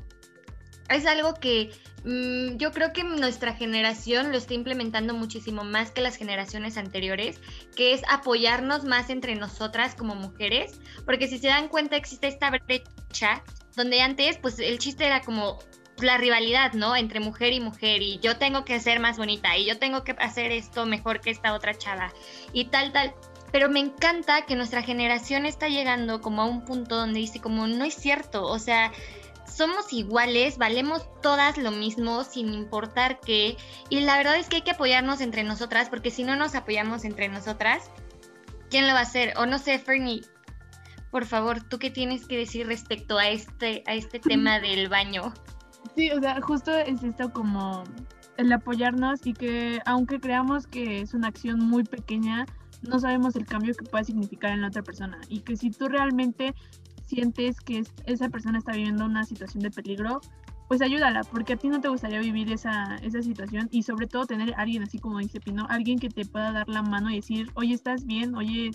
es 0.89 1.05
algo 1.05 1.33
que 1.35 1.71
mm, 2.03 2.57
yo 2.57 2.71
creo 2.71 2.93
que 2.93 3.03
nuestra 3.03 3.53
generación 3.53 4.31
lo 4.31 4.37
está 4.37 4.53
implementando 4.53 5.13
muchísimo 5.13 5.63
más 5.63 5.91
que 5.91 6.01
las 6.01 6.15
generaciones 6.15 6.77
anteriores, 6.77 7.39
que 7.75 7.93
es 7.93 8.01
apoyarnos 8.09 8.83
más 8.83 9.09
entre 9.09 9.35
nosotras 9.35 9.95
como 9.95 10.15
mujeres, 10.15 10.79
porque 11.05 11.27
si 11.27 11.37
se 11.37 11.47
dan 11.47 11.69
cuenta 11.69 11.95
existe 11.95 12.27
esta 12.27 12.49
brecha 12.49 13.43
donde 13.75 14.01
antes 14.01 14.37
pues 14.37 14.59
el 14.59 14.79
chiste 14.79 15.05
era 15.05 15.21
como 15.21 15.59
la 16.03 16.17
rivalidad, 16.17 16.73
¿no? 16.73 16.95
Entre 16.95 17.19
mujer 17.19 17.53
y 17.53 17.59
mujer 17.59 18.01
y 18.01 18.19
yo 18.19 18.37
tengo 18.37 18.65
que 18.65 18.79
ser 18.79 18.99
más 18.99 19.17
bonita 19.17 19.57
y 19.57 19.65
yo 19.65 19.77
tengo 19.77 20.03
que 20.03 20.11
hacer 20.19 20.51
esto 20.51 20.85
mejor 20.85 21.21
que 21.21 21.29
esta 21.29 21.53
otra 21.53 21.77
chava 21.77 22.11
y 22.53 22.65
tal, 22.65 22.91
tal. 22.91 23.13
Pero 23.51 23.69
me 23.69 23.79
encanta 23.79 24.45
que 24.45 24.55
nuestra 24.55 24.81
generación 24.81 25.45
está 25.45 25.67
llegando 25.67 26.21
como 26.21 26.41
a 26.41 26.45
un 26.45 26.63
punto 26.63 26.95
donde 26.95 27.19
dice 27.19 27.41
como 27.41 27.67
no 27.67 27.83
es 27.83 27.93
cierto, 27.93 28.45
o 28.45 28.59
sea, 28.59 28.91
somos 29.45 29.91
iguales, 29.91 30.57
valemos 30.57 31.07
todas 31.21 31.57
lo 31.57 31.71
mismo 31.71 32.23
sin 32.23 32.53
importar 32.53 33.19
qué. 33.19 33.57
Y 33.89 33.99
la 34.01 34.17
verdad 34.17 34.37
es 34.37 34.47
que 34.47 34.57
hay 34.57 34.61
que 34.61 34.71
apoyarnos 34.71 35.21
entre 35.21 35.43
nosotras, 35.43 35.89
porque 35.89 36.11
si 36.11 36.23
no 36.23 36.35
nos 36.35 36.55
apoyamos 36.55 37.03
entre 37.03 37.27
nosotras, 37.27 37.91
¿quién 38.69 38.87
lo 38.87 38.93
va 38.93 38.99
a 38.99 39.03
hacer? 39.03 39.33
O 39.37 39.45
no 39.45 39.59
sé, 39.59 39.77
Fernie, 39.79 40.21
por 41.11 41.25
favor, 41.25 41.61
¿tú 41.61 41.77
qué 41.77 41.91
tienes 41.91 42.25
que 42.25 42.37
decir 42.37 42.67
respecto 42.67 43.17
a 43.17 43.27
este, 43.27 43.83
a 43.85 43.93
este 43.93 44.19
tema 44.19 44.59
del 44.59 44.87
baño? 44.89 45.33
Sí, 45.95 46.09
o 46.11 46.19
sea, 46.19 46.39
justo 46.41 46.71
es 46.71 47.03
esto 47.03 47.31
como 47.31 47.83
el 48.37 48.51
apoyarnos 48.51 49.25
y 49.25 49.33
que 49.33 49.81
aunque 49.85 50.19
creamos 50.19 50.67
que 50.67 51.01
es 51.01 51.13
una 51.13 51.27
acción 51.27 51.59
muy 51.59 51.83
pequeña, 51.83 52.45
no 52.81 52.99
sabemos 52.99 53.35
el 53.35 53.45
cambio 53.45 53.73
que 53.75 53.85
puede 53.85 54.05
significar 54.05 54.51
en 54.51 54.61
la 54.61 54.67
otra 54.69 54.81
persona. 54.81 55.19
Y 55.27 55.41
que 55.41 55.55
si 55.57 55.69
tú 55.69 55.87
realmente 55.87 56.55
sientes 57.05 57.59
que 57.59 57.79
es- 57.79 57.93
esa 58.05 58.29
persona 58.29 58.57
está 58.57 58.71
viviendo 58.71 59.05
una 59.05 59.25
situación 59.25 59.61
de 59.63 59.71
peligro, 59.71 60.21
pues 60.69 60.81
ayúdala, 60.81 61.25
porque 61.25 61.53
a 61.53 61.57
ti 61.57 61.67
no 61.67 61.81
te 61.81 61.89
gustaría 61.89 62.19
vivir 62.21 62.49
esa, 62.51 62.95
esa 63.03 63.21
situación 63.21 63.67
y 63.71 63.83
sobre 63.83 64.07
todo 64.07 64.25
tener 64.25 64.53
a 64.53 64.59
alguien 64.61 64.83
así 64.83 64.97
como 64.99 65.19
dice 65.19 65.41
Pino, 65.41 65.65
alguien 65.69 65.99
que 65.99 66.09
te 66.09 66.25
pueda 66.25 66.53
dar 66.53 66.69
la 66.69 66.81
mano 66.81 67.11
y 67.11 67.17
decir, 67.17 67.51
oye, 67.55 67.73
¿estás 67.73 68.05
bien? 68.05 68.33
Oye, 68.35 68.71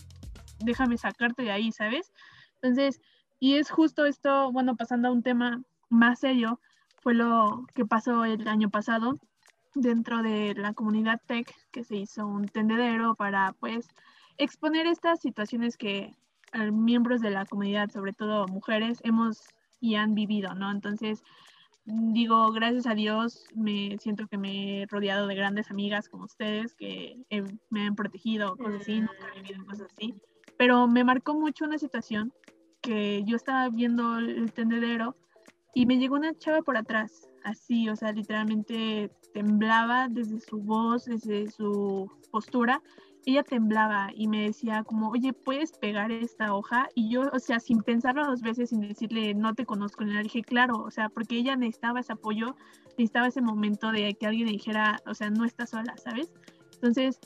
déjame 0.58 0.98
sacarte 0.98 1.42
de 1.42 1.52
ahí, 1.52 1.72
¿sabes? 1.72 2.12
Entonces, 2.60 3.00
y 3.40 3.54
es 3.54 3.70
justo 3.70 4.04
esto, 4.04 4.52
bueno, 4.52 4.76
pasando 4.76 5.08
a 5.08 5.12
un 5.12 5.22
tema 5.22 5.62
más 5.88 6.20
serio, 6.20 6.60
fue 7.06 7.14
lo 7.14 7.68
que 7.72 7.86
pasó 7.86 8.25
el 8.25 8.48
año 8.48 8.68
pasado 8.68 9.20
dentro 9.76 10.25
de 10.25 10.54
la 10.56 10.72
comunidad 10.72 11.20
tech, 11.25 11.48
que 11.70 11.84
se 11.84 11.98
hizo 11.98 12.26
un 12.26 12.48
tendedero 12.48 13.14
para, 13.14 13.52
pues, 13.60 13.86
exponer 14.38 14.88
estas 14.88 15.20
situaciones 15.20 15.76
que 15.76 16.16
eh, 16.52 16.70
miembros 16.72 17.20
de 17.20 17.30
la 17.30 17.46
comunidad, 17.46 17.90
sobre 17.90 18.12
todo 18.12 18.48
mujeres, 18.48 18.98
hemos 19.04 19.44
y 19.80 19.94
han 19.94 20.16
vivido, 20.16 20.56
¿no? 20.56 20.68
Entonces, 20.72 21.22
mm, 21.84 22.12
digo, 22.12 22.50
gracias 22.50 22.88
a 22.88 22.94
Dios, 22.96 23.50
me 23.54 23.96
siento 23.98 24.26
que 24.26 24.36
me 24.36 24.82
he 24.82 24.86
rodeado 24.86 25.28
de 25.28 25.36
grandes 25.36 25.70
amigas 25.70 26.08
como 26.08 26.25
ustedes 26.25 26.75
que 26.75 27.25
eh, 27.30 27.44
me 27.70 27.86
han 27.86 27.94
protegido, 27.94 28.56
cosas 28.56 28.80
así, 28.80 28.98
nunca 28.98 29.28
he 29.32 29.42
vivido 29.42 29.64
cosas 29.64 29.92
así. 29.92 30.12
Pero 30.58 30.88
me 30.88 31.04
marcó 31.04 31.34
mucho 31.34 31.66
una 31.66 31.78
situación 31.78 32.32
que 32.80 33.22
yo 33.22 33.36
estaba 33.36 33.68
viendo 33.68 34.18
el 34.18 34.52
tendedero 34.52 35.14
y 35.76 35.85
me 35.85 35.99
llegó 35.99 36.14
una 36.14 36.33
chava 36.38 36.62
por 36.62 36.78
atrás, 36.78 37.28
así, 37.45 37.90
o 37.90 37.97
sea, 37.97 38.11
literalmente 38.11 39.11
temblaba 39.35 40.09
desde 40.09 40.40
su 40.40 40.56
voz, 40.56 41.04
desde 41.04 41.50
su 41.50 42.11
postura. 42.30 42.83
Ella 43.26 43.42
temblaba 43.42 44.09
y 44.14 44.26
me 44.26 44.45
decía 44.45 44.85
como, 44.85 45.11
oye, 45.11 45.35
¿puedes 45.35 45.73
pegar 45.73 46.11
esta 46.11 46.54
hoja? 46.54 46.88
Y 46.95 47.11
yo, 47.11 47.28
o 47.30 47.38
sea, 47.38 47.61
sin 47.61 47.83
pensarlo 47.83 48.25
dos 48.25 48.40
veces, 48.40 48.71
sin 48.71 48.80
decirle, 48.80 49.35
no 49.35 49.54
te 49.54 49.66
conozco, 49.66 50.02
le 50.02 50.23
dije, 50.23 50.40
claro, 50.40 50.78
o 50.78 50.90
sea, 50.90 51.11
porque 51.11 51.37
ella 51.37 51.56
necesitaba 51.56 52.00
ese 52.00 52.14
apoyo, 52.14 52.56
necesitaba 52.97 53.26
ese 53.26 53.42
momento 53.42 53.92
de 53.92 54.14
que 54.14 54.26
alguien 54.26 54.47
le 54.47 54.52
dijera, 54.52 55.02
o 55.04 55.12
sea, 55.12 55.28
no 55.28 55.45
estás 55.45 55.68
sola, 55.68 55.95
¿sabes? 55.99 56.33
Entonces, 56.73 57.21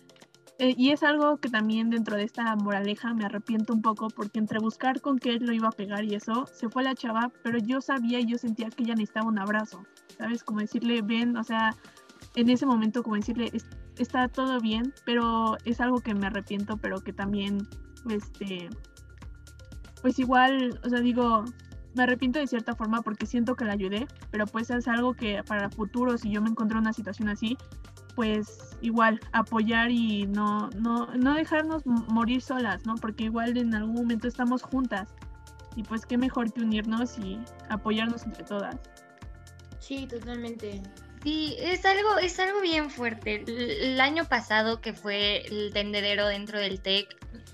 eh, 0.61 0.75
y 0.77 0.91
es 0.91 1.03
algo 1.03 1.39
que 1.39 1.49
también 1.49 1.91
dentro 1.91 2.17
de 2.17 2.23
esta 2.25 2.55
moraleja 2.55 3.15
me 3.15 3.25
arrepiento 3.25 3.73
un 3.73 3.83
poco 3.83 4.09
porque 4.11 4.39
entre 4.39 4.59
buscar 4.61 5.01
con 5.01 5.19
qué 5.19 5.39
lo 5.41 5.53
iba 5.53 5.69
a 5.69 5.73
pegar 5.73 6.05
y 6.05 6.15
eso, 6.15 6.47
se 6.53 6.69
fue 6.69 6.83
la 6.85 6.95
chava, 6.95 7.33
pero 7.43 7.59
yo 7.59 7.81
sabía 7.81 8.21
y 8.21 8.27
yo 8.27 8.39
sentía 8.39 8.69
que 8.71 8.83
ella 8.85 8.95
necesitaba 8.95 9.27
un 9.29 9.39
abrazo, 9.39 9.85
¿sabes? 10.19 10.45
Como 10.45 10.61
decirle, 10.61 11.03
ven, 11.03 11.37
o 11.37 11.43
sea, 11.45 11.75
en 12.35 12.49
ese 12.51 12.67
momento 12.67 13.03
como 13.03 13.17
decirle, 13.17 13.51
"Es- 13.53 13.67
está 13.99 14.29
todo 14.29 14.61
bien, 14.61 14.93
pero 15.05 15.57
es 15.65 15.81
algo 15.81 16.01
que 16.01 16.15
me 16.15 16.27
arrepiento, 16.27 16.77
pero 16.77 17.01
que 17.01 17.13
también, 17.13 17.67
este, 18.09 18.69
pues 20.03 20.19
igual, 20.19 20.79
o 20.85 20.89
sea, 20.89 21.01
digo, 21.01 21.45
me 21.95 22.05
arrepiento 22.05 22.39
de 22.39 22.47
cierta 22.47 22.75
forma 22.75 23.03
porque 23.03 23.27
siento 23.27 23.57
que 23.57 23.65
la 23.65 23.73
ayudé, 23.73 24.07
pero 24.31 24.47
pues 24.47 24.71
es 24.71 24.87
algo 24.89 25.15
que 25.15 25.43
para 25.43 25.71
futuro, 25.71 26.17
si 26.19 26.31
yo 26.31 26.41
me 26.41 26.51
encontré 26.51 26.77
en 26.77 26.83
una 26.83 26.93
situación 26.93 27.29
así, 27.29 27.59
pues 28.15 28.77
igual 28.81 29.21
apoyar 29.33 29.91
y 29.91 30.27
no, 30.27 30.71
no, 30.71 31.07
no 31.15 31.35
dejarnos 31.35 31.85
morir 31.87 32.43
solas, 32.43 32.85
¿no? 32.87 32.95
Porque 32.97 33.25
igual 33.25 33.57
en 33.57 33.75
algún 33.75 33.95
momento 33.95 34.29
estamos 34.29 34.63
juntas 34.63 35.09
y 35.77 35.83
pues 35.83 36.07
qué 36.07 36.19
mejor 36.19 36.53
que 36.53 36.63
unirnos 36.63 37.19
y 37.19 37.39
apoyarnos 37.69 38.25
entre 38.25 38.45
todas. 38.45 38.77
Sí, 39.79 40.07
totalmente. 40.07 40.83
Sí, 41.23 41.57
es 41.59 41.85
algo, 41.85 42.19
es 42.19 42.39
algo 42.39 42.61
bien 42.61 42.91
fuerte. 42.91 43.45
El, 43.47 43.61
el 43.61 44.01
año 44.01 44.25
pasado 44.25 44.81
que 44.81 44.93
fue 44.93 45.47
el 45.47 45.73
tendedero 45.73 46.27
dentro 46.27 46.59
del 46.59 46.81
TEC, 46.81 47.09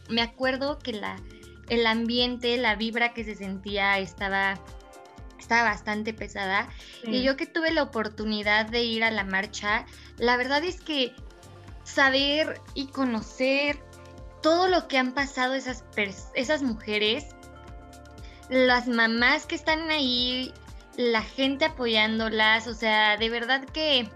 me 0.09 0.23
acuerdo 0.23 0.79
que 0.79 0.93
la, 0.93 1.17
el 1.69 1.87
ambiente, 1.87 2.57
la 2.57 2.77
vibra 2.77 3.13
que 3.13 3.25
se 3.25 3.35
sentía 3.35 3.99
estaba, 3.99 4.61
estaba 5.41 5.71
bastante 5.71 6.15
pesada. 6.15 6.69
Y 7.05 7.23
yo 7.23 7.37
que 7.37 7.47
tuve 7.47 7.73
la 7.73 7.83
oportunidad 7.83 8.67
de 8.67 8.83
ir 8.83 9.05
a 9.05 9.11
la 9.11 9.25
marcha, 9.25 9.87
la 10.19 10.37
verdad 10.37 10.65
es 10.65 10.81
que 10.81 11.13
saber 11.85 12.61
y 12.75 12.87
conocer 12.89 13.79
todo 14.43 14.69
lo 14.69 14.89
que 14.89 14.99
han 14.99 15.13
pasado 15.13 15.55
esas, 15.55 15.85
esas 16.35 16.63
mujeres, 16.63 17.27
las 18.49 18.87
mamás 18.87 19.47
que 19.47 19.55
están 19.55 19.91
ahí, 19.91 20.53
la 20.97 21.23
gente 21.23 21.65
apoyándolas, 21.65 22.67
o 22.67 22.75
sea, 22.75 23.17
de 23.17 23.29
verdad 23.29 23.65
que 23.65 24.09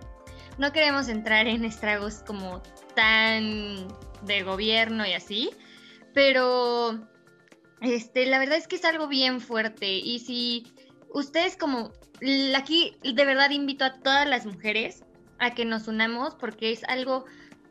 no 0.59 0.73
queremos 0.73 1.09
entrar 1.09 1.47
en 1.47 1.65
estragos 1.65 2.23
como 2.27 2.63
tan 2.95 3.89
de 4.23 4.43
gobierno 4.43 5.07
y 5.07 5.15
así, 5.15 5.51
pero 6.13 7.01
este, 7.81 8.27
la 8.27 8.39
verdad 8.39 8.59
es 8.59 8.69
que 8.69 8.77
es 8.77 8.85
algo 8.85 9.09
bien 9.09 9.41
fuerte 9.41 9.89
y 9.89 10.19
si 10.21 10.67
ustedes 11.13 11.57
como 11.57 11.93
aquí 12.57 12.97
de 13.03 13.25
verdad 13.25 13.51
invito 13.51 13.85
a 13.85 14.01
todas 14.01 14.29
las 14.29 14.47
mujeres 14.47 15.03
a 15.39 15.55
que 15.55 15.65
nos 15.65 15.89
unamos 15.89 16.35
porque 16.35 16.71
es 16.73 16.85
algo 16.85 17.25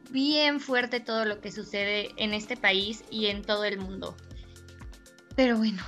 bien 0.09 0.59
fuerte 0.59 0.99
todo 0.99 1.25
lo 1.25 1.39
que 1.39 1.51
sucede 1.51 2.09
en 2.17 2.33
este 2.33 2.57
país 2.57 3.03
y 3.11 3.27
en 3.27 3.43
todo 3.43 3.63
el 3.65 3.77
mundo. 3.77 4.15
Pero 5.35 5.57
bueno, 5.57 5.83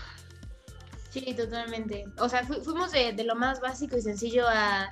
Sí, 1.10 1.34
totalmente. 1.36 2.06
O 2.20 2.30
sea, 2.30 2.46
fu- 2.46 2.62
fuimos 2.64 2.94
de, 2.94 3.12
de 3.12 3.26
lo 3.26 3.36
más 3.36 3.60
básico 3.60 3.98
y 3.98 4.02
sencillo 4.02 4.48
a 4.48 4.90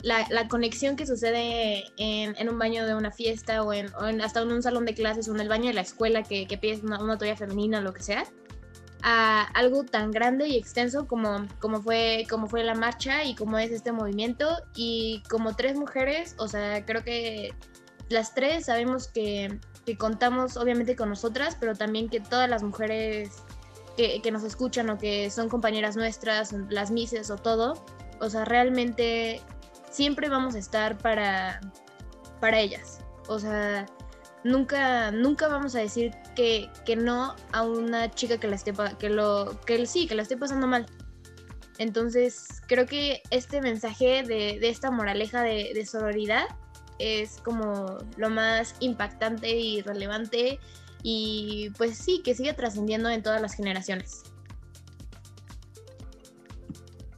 la, 0.00 0.48
conexión 0.48 0.96
que 0.96 1.06
sucede 1.06 1.84
en, 1.98 2.48
un 2.48 2.58
baño 2.58 2.86
de 2.86 2.94
una 2.94 3.10
fiesta 3.10 3.62
o, 3.62 3.74
en, 3.74 3.90
hasta 4.22 4.40
en 4.40 4.50
un 4.50 4.62
salón 4.62 4.86
de 4.86 4.94
clases 4.94 5.28
o 5.28 5.34
en 5.34 5.40
el 5.40 5.48
baño 5.48 5.66
de 5.66 5.74
la 5.74 5.82
escuela 5.82 6.22
que, 6.22 6.46
que 6.46 6.56
pides 6.56 6.82
una, 6.82 7.02
una 7.02 7.18
toalla 7.18 7.36
femenina 7.36 7.80
o 7.80 7.82
lo 7.82 7.92
que 7.92 8.02
sea, 8.02 8.24
a 9.02 9.42
algo 9.54 9.84
tan 9.84 10.10
grande 10.10 10.48
y 10.48 10.56
extenso 10.56 11.06
como, 11.06 11.46
como, 11.60 11.80
fue, 11.80 12.26
como 12.28 12.48
fue 12.48 12.64
la 12.64 12.74
marcha 12.74 13.24
y 13.24 13.34
como 13.34 13.58
es 13.58 13.70
este 13.70 13.92
movimiento. 13.92 14.48
Y 14.74 15.22
como 15.28 15.54
tres 15.54 15.76
mujeres, 15.76 16.34
o 16.38 16.48
sea, 16.48 16.84
creo 16.84 17.04
que 17.04 17.54
las 18.08 18.34
tres 18.34 18.66
sabemos 18.66 19.08
que, 19.08 19.58
que 19.86 19.96
contamos 19.96 20.56
obviamente 20.56 20.96
con 20.96 21.08
nosotras, 21.08 21.56
pero 21.58 21.74
también 21.74 22.08
que 22.08 22.20
todas 22.20 22.48
las 22.48 22.62
mujeres 22.62 23.30
que, 23.96 24.20
que 24.22 24.30
nos 24.30 24.44
escuchan 24.44 24.90
o 24.90 24.98
que 24.98 25.30
son 25.30 25.48
compañeras 25.48 25.96
nuestras, 25.96 26.52
las 26.70 26.90
mises 26.90 27.30
o 27.30 27.36
todo, 27.36 27.84
o 28.20 28.30
sea, 28.30 28.44
realmente 28.44 29.40
siempre 29.90 30.28
vamos 30.28 30.54
a 30.54 30.58
estar 30.58 30.98
para, 30.98 31.60
para 32.40 32.58
ellas. 32.58 33.00
O 33.28 33.38
sea, 33.38 33.86
nunca, 34.44 35.10
nunca 35.10 35.48
vamos 35.48 35.74
a 35.74 35.80
decir 35.80 36.12
que, 36.38 36.70
que 36.86 36.94
no 36.94 37.34
a 37.50 37.64
una 37.64 38.12
chica 38.12 38.38
que 38.38 38.46
la 38.46 38.54
esté 38.54 38.72
que 39.00 39.10
lo, 39.10 39.60
que 39.66 39.84
sí, 39.86 40.06
que 40.06 40.14
la 40.14 40.22
esté 40.22 40.36
pasando 40.36 40.68
mal. 40.68 40.86
Entonces, 41.78 42.62
creo 42.68 42.86
que 42.86 43.22
este 43.30 43.60
mensaje 43.60 44.22
de, 44.22 44.60
de 44.60 44.68
esta 44.68 44.92
moraleja 44.92 45.42
de, 45.42 45.72
de 45.74 45.84
sororidad 45.84 46.44
es 47.00 47.38
como 47.44 47.98
lo 48.16 48.30
más 48.30 48.76
impactante 48.78 49.50
y 49.56 49.82
relevante 49.82 50.60
y 51.02 51.70
pues 51.76 51.98
sí, 51.98 52.22
que 52.24 52.36
sigue 52.36 52.52
trascendiendo 52.52 53.08
en 53.10 53.20
todas 53.24 53.42
las 53.42 53.54
generaciones. 53.54 54.22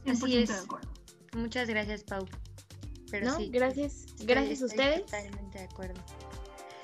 100% 0.05 0.11
Así 0.23 0.37
es. 0.37 0.49
de 0.49 0.55
acuerdo. 0.55 0.89
Muchas 1.33 1.67
gracias, 1.69 2.03
Pau. 2.03 2.27
Pero 3.11 3.27
¿No? 3.27 3.37
sí, 3.37 3.49
Gracias, 3.51 4.05
estoy- 4.05 4.25
gracias 4.25 4.61
a 4.63 4.65
ustedes. 4.65 5.01
Totalmente 5.05 5.59
de 5.59 5.65
acuerdo. 5.65 6.01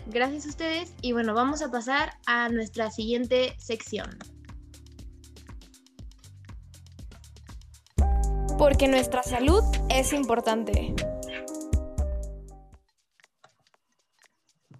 Gracias 0.09 0.45
a 0.45 0.49
ustedes. 0.49 0.93
Y 1.01 1.11
bueno, 1.11 1.33
vamos 1.33 1.61
a 1.61 1.69
pasar 1.69 2.13
a 2.27 2.47
nuestra 2.47 2.89
siguiente 2.89 3.55
sección. 3.59 4.17
Porque 8.57 8.87
nuestra 8.87 9.21
salud 9.21 9.63
es 9.89 10.13
importante. 10.13 10.95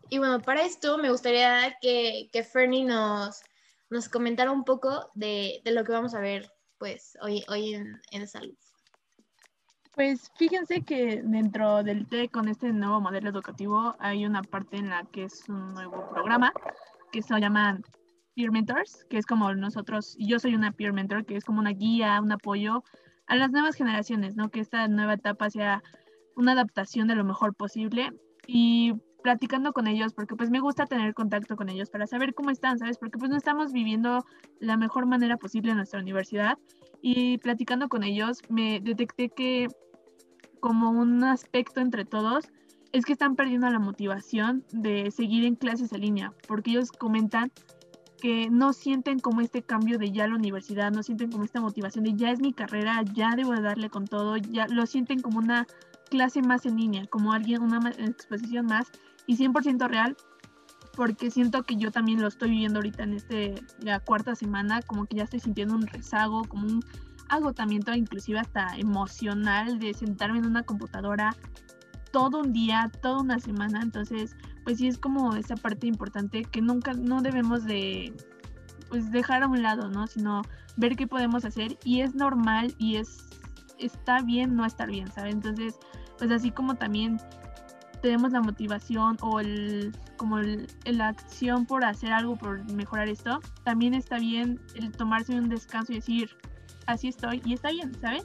Y 0.09 0.17
bueno, 0.17 0.41
para 0.41 0.61
esto 0.61 0.97
me 0.97 1.11
gustaría 1.11 1.77
que, 1.81 2.29
que 2.31 2.43
Fernie 2.43 2.85
nos, 2.85 3.41
nos 3.89 4.07
comentara 4.07 4.51
un 4.51 4.63
poco 4.63 5.11
de, 5.13 5.61
de 5.65 5.71
lo 5.71 5.83
que 5.83 5.91
vamos 5.91 6.13
a 6.13 6.21
ver 6.21 6.49
pues 6.77 7.17
hoy, 7.21 7.43
hoy 7.49 7.73
en, 7.73 8.01
en 8.11 8.27
salud. 8.27 8.55
Pues 9.97 10.31
fíjense 10.35 10.83
que 10.83 11.23
dentro 11.23 11.81
del 11.81 12.05
TEC 12.05 12.29
con 12.29 12.47
este 12.47 12.71
nuevo 12.71 13.01
modelo 13.01 13.31
educativo 13.31 13.95
hay 13.97 14.27
una 14.27 14.43
parte 14.43 14.77
en 14.77 14.91
la 14.91 15.03
que 15.05 15.23
es 15.23 15.49
un 15.49 15.73
nuevo 15.73 16.07
programa 16.11 16.53
que 17.11 17.23
se 17.23 17.39
llama 17.39 17.79
Peer 18.35 18.51
Mentors, 18.51 19.07
que 19.09 19.17
es 19.17 19.25
como 19.25 19.51
nosotros, 19.55 20.15
yo 20.19 20.37
soy 20.37 20.53
una 20.53 20.71
Peer 20.71 20.93
Mentor, 20.93 21.25
que 21.25 21.35
es 21.35 21.43
como 21.43 21.57
una 21.57 21.71
guía, 21.71 22.21
un 22.21 22.31
apoyo 22.31 22.83
a 23.25 23.35
las 23.37 23.49
nuevas 23.49 23.73
generaciones, 23.73 24.35
¿no? 24.35 24.49
Que 24.51 24.59
esta 24.59 24.87
nueva 24.87 25.15
etapa 25.15 25.49
sea 25.49 25.81
una 26.35 26.51
adaptación 26.51 27.07
de 27.07 27.15
lo 27.15 27.23
mejor 27.23 27.55
posible 27.55 28.11
y 28.45 28.93
platicando 29.23 29.73
con 29.73 29.87
ellos, 29.87 30.13
porque 30.13 30.35
pues 30.35 30.51
me 30.51 30.59
gusta 30.59 30.85
tener 30.85 31.15
contacto 31.15 31.55
con 31.55 31.69
ellos 31.69 31.89
para 31.89 32.05
saber 32.05 32.35
cómo 32.35 32.51
están, 32.51 32.77
¿sabes? 32.77 32.99
Porque 32.99 33.17
pues 33.17 33.31
no 33.31 33.37
estamos 33.37 33.73
viviendo 33.73 34.23
la 34.59 34.77
mejor 34.77 35.07
manera 35.07 35.37
posible 35.37 35.71
en 35.71 35.77
nuestra 35.77 35.99
universidad 35.99 36.59
y 37.01 37.39
platicando 37.39 37.89
con 37.89 38.03
ellos 38.03 38.41
me 38.49 38.79
detecté 38.79 39.29
que 39.29 39.67
como 40.59 40.89
un 40.91 41.23
aspecto 41.23 41.79
entre 41.79 42.05
todos 42.05 42.45
es 42.91 43.05
que 43.05 43.13
están 43.13 43.35
perdiendo 43.35 43.69
la 43.69 43.79
motivación 43.79 44.63
de 44.71 45.11
seguir 45.11 45.45
en 45.45 45.55
clases 45.55 45.91
en 45.91 46.01
línea, 46.01 46.33
porque 46.47 46.71
ellos 46.71 46.91
comentan 46.91 47.51
que 48.21 48.49
no 48.49 48.73
sienten 48.73 49.19
como 49.19 49.41
este 49.41 49.61
cambio 49.61 49.99
de 49.99 50.11
ya 50.11 50.27
la 50.27 50.35
universidad, 50.35 50.91
no 50.91 51.03
sienten 51.03 51.31
como 51.31 51.43
esta 51.43 51.61
motivación 51.61 52.03
de 52.03 52.15
ya 52.15 52.31
es 52.31 52.39
mi 52.39 52.53
carrera, 52.53 53.03
ya 53.13 53.35
debo 53.35 53.53
de 53.53 53.61
darle 53.61 53.89
con 53.89 54.05
todo, 54.05 54.37
ya 54.37 54.67
lo 54.67 54.85
sienten 54.85 55.21
como 55.21 55.37
una 55.37 55.67
clase 56.09 56.41
más 56.41 56.65
en 56.65 56.77
línea, 56.77 57.05
como 57.07 57.33
alguien, 57.33 57.61
una 57.61 57.89
exposición 57.89 58.65
más 58.65 58.87
y 59.27 59.37
100% 59.37 59.87
real, 59.87 60.17
porque 60.95 61.29
siento 61.29 61.63
que 61.63 61.75
yo 61.75 61.91
también 61.91 62.21
lo 62.21 62.27
estoy 62.27 62.49
viviendo 62.49 62.79
ahorita 62.79 63.03
en 63.03 63.13
este, 63.13 63.55
la 63.79 63.99
cuarta 63.99 64.35
semana, 64.35 64.81
como 64.81 65.05
que 65.05 65.17
ya 65.17 65.23
estoy 65.23 65.39
sintiendo 65.39 65.75
un 65.75 65.85
rezago, 65.85 66.43
como 66.45 66.65
un 66.65 66.83
agotamiento 67.29 67.93
inclusive 67.93 68.39
hasta 68.39 68.75
emocional 68.77 69.79
de 69.79 69.93
sentarme 69.93 70.39
en 70.39 70.45
una 70.45 70.63
computadora 70.63 71.35
todo 72.11 72.39
un 72.39 72.53
día, 72.53 72.89
toda 73.01 73.19
una 73.19 73.39
semana, 73.39 73.81
entonces 73.81 74.35
pues 74.63 74.77
sí 74.77 74.87
es 74.87 74.97
como 74.97 75.35
esa 75.35 75.55
parte 75.55 75.87
importante 75.87 76.43
que 76.43 76.61
nunca, 76.61 76.93
no 76.93 77.21
debemos 77.21 77.65
de 77.65 78.13
pues 78.89 79.11
dejar 79.11 79.43
a 79.43 79.47
un 79.47 79.61
lado, 79.61 79.89
¿no? 79.89 80.07
Sino 80.07 80.41
ver 80.77 80.95
qué 80.95 81.07
podemos 81.07 81.45
hacer 81.45 81.77
y 81.83 82.01
es 82.01 82.15
normal 82.15 82.73
y 82.77 82.95
es, 82.95 83.29
está 83.77 84.21
bien 84.21 84.55
no 84.55 84.65
estar 84.65 84.89
bien, 84.89 85.11
¿sabes? 85.11 85.35
Entonces 85.35 85.75
pues 86.17 86.31
así 86.31 86.51
como 86.51 86.75
también 86.75 87.17
tenemos 88.01 88.31
la 88.31 88.41
motivación 88.41 89.17
o 89.21 89.39
el 89.39 89.95
como 90.17 90.39
el, 90.39 90.67
la 90.85 91.09
acción 91.09 91.65
por 91.65 91.85
hacer 91.85 92.11
algo 92.11 92.35
por 92.35 92.63
mejorar 92.73 93.07
esto, 93.07 93.39
también 93.63 93.93
está 93.93 94.17
bien 94.17 94.59
el 94.75 94.91
tomarse 94.91 95.35
un 95.35 95.49
descanso 95.49 95.91
y 95.91 95.95
decir, 95.95 96.35
así 96.87 97.09
estoy 97.09 97.41
y 97.45 97.53
está 97.53 97.69
bien, 97.71 97.95
¿sabes? 98.01 98.23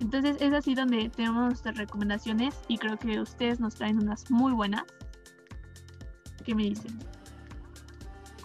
Entonces 0.00 0.36
es 0.40 0.52
así 0.52 0.74
donde 0.74 1.08
tenemos 1.08 1.46
nuestras 1.46 1.76
recomendaciones 1.76 2.54
y 2.68 2.78
creo 2.78 2.98
que 2.98 3.20
ustedes 3.20 3.60
nos 3.60 3.74
traen 3.76 3.98
unas 3.98 4.30
muy 4.30 4.52
buenas. 4.52 4.84
¿Qué 6.44 6.54
me 6.54 6.64
dicen? 6.64 6.98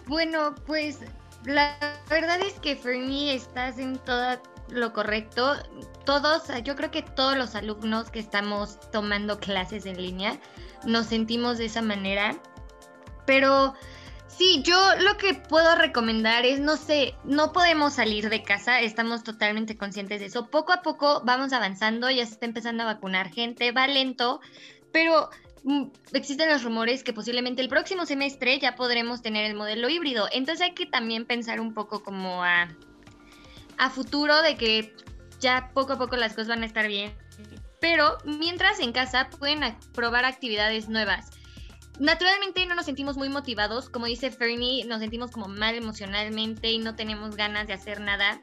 Bueno, 0.06 0.54
pues 0.66 1.00
la 1.44 1.76
verdad 2.08 2.40
es 2.40 2.54
que 2.60 2.76
Fernie 2.76 3.34
estás 3.34 3.78
en 3.78 3.98
todo 3.98 4.40
lo 4.70 4.92
correcto. 4.92 5.54
Todos, 6.06 6.44
yo 6.64 6.76
creo 6.76 6.90
que 6.90 7.02
todos 7.02 7.36
los 7.36 7.54
alumnos 7.54 8.10
que 8.10 8.20
estamos 8.20 8.78
tomando 8.90 9.38
clases 9.38 9.86
en 9.86 10.00
línea 10.00 10.40
nos 10.84 11.06
sentimos 11.06 11.58
de 11.58 11.66
esa 11.66 11.82
manera. 11.82 12.40
Pero 13.26 13.74
sí, 14.36 14.62
yo 14.62 14.76
lo 15.00 15.16
que 15.16 15.34
puedo 15.34 15.74
recomendar 15.74 16.44
es, 16.44 16.60
no 16.60 16.76
sé, 16.76 17.14
no 17.24 17.52
podemos 17.52 17.94
salir 17.94 18.28
de 18.30 18.42
casa, 18.42 18.80
estamos 18.80 19.22
totalmente 19.22 19.76
conscientes 19.76 20.20
de 20.20 20.26
eso. 20.26 20.46
Poco 20.46 20.72
a 20.72 20.82
poco 20.82 21.22
vamos 21.24 21.52
avanzando, 21.52 22.10
ya 22.10 22.24
se 22.26 22.32
está 22.32 22.46
empezando 22.46 22.82
a 22.82 22.86
vacunar 22.86 23.30
gente, 23.30 23.72
va 23.72 23.86
lento, 23.86 24.40
pero 24.92 25.30
mm, 25.64 25.84
existen 26.12 26.48
los 26.48 26.64
rumores 26.64 27.04
que 27.04 27.12
posiblemente 27.12 27.62
el 27.62 27.68
próximo 27.68 28.06
semestre 28.06 28.58
ya 28.58 28.74
podremos 28.74 29.22
tener 29.22 29.44
el 29.44 29.54
modelo 29.54 29.88
híbrido. 29.88 30.28
Entonces 30.32 30.66
hay 30.66 30.74
que 30.74 30.86
también 30.86 31.26
pensar 31.26 31.60
un 31.60 31.74
poco 31.74 32.02
como 32.02 32.42
a, 32.42 32.68
a 33.78 33.90
futuro 33.90 34.42
de 34.42 34.56
que 34.56 34.94
ya 35.40 35.70
poco 35.74 35.94
a 35.94 35.98
poco 35.98 36.16
las 36.16 36.32
cosas 36.32 36.48
van 36.48 36.62
a 36.62 36.66
estar 36.66 36.86
bien. 36.86 37.12
Pero 37.80 38.18
mientras 38.24 38.78
en 38.80 38.92
casa 38.92 39.30
pueden 39.38 39.76
probar 39.92 40.24
actividades 40.24 40.88
nuevas. 40.88 41.30
Naturalmente 42.00 42.64
no 42.64 42.74
nos 42.74 42.86
sentimos 42.86 43.16
muy 43.18 43.28
motivados, 43.28 43.90
como 43.90 44.06
dice 44.06 44.30
Fernie, 44.30 44.84
nos 44.86 45.00
sentimos 45.00 45.30
como 45.30 45.48
mal 45.48 45.74
emocionalmente 45.74 46.72
y 46.72 46.78
no 46.78 46.96
tenemos 46.96 47.36
ganas 47.36 47.66
de 47.66 47.74
hacer 47.74 48.00
nada. 48.00 48.40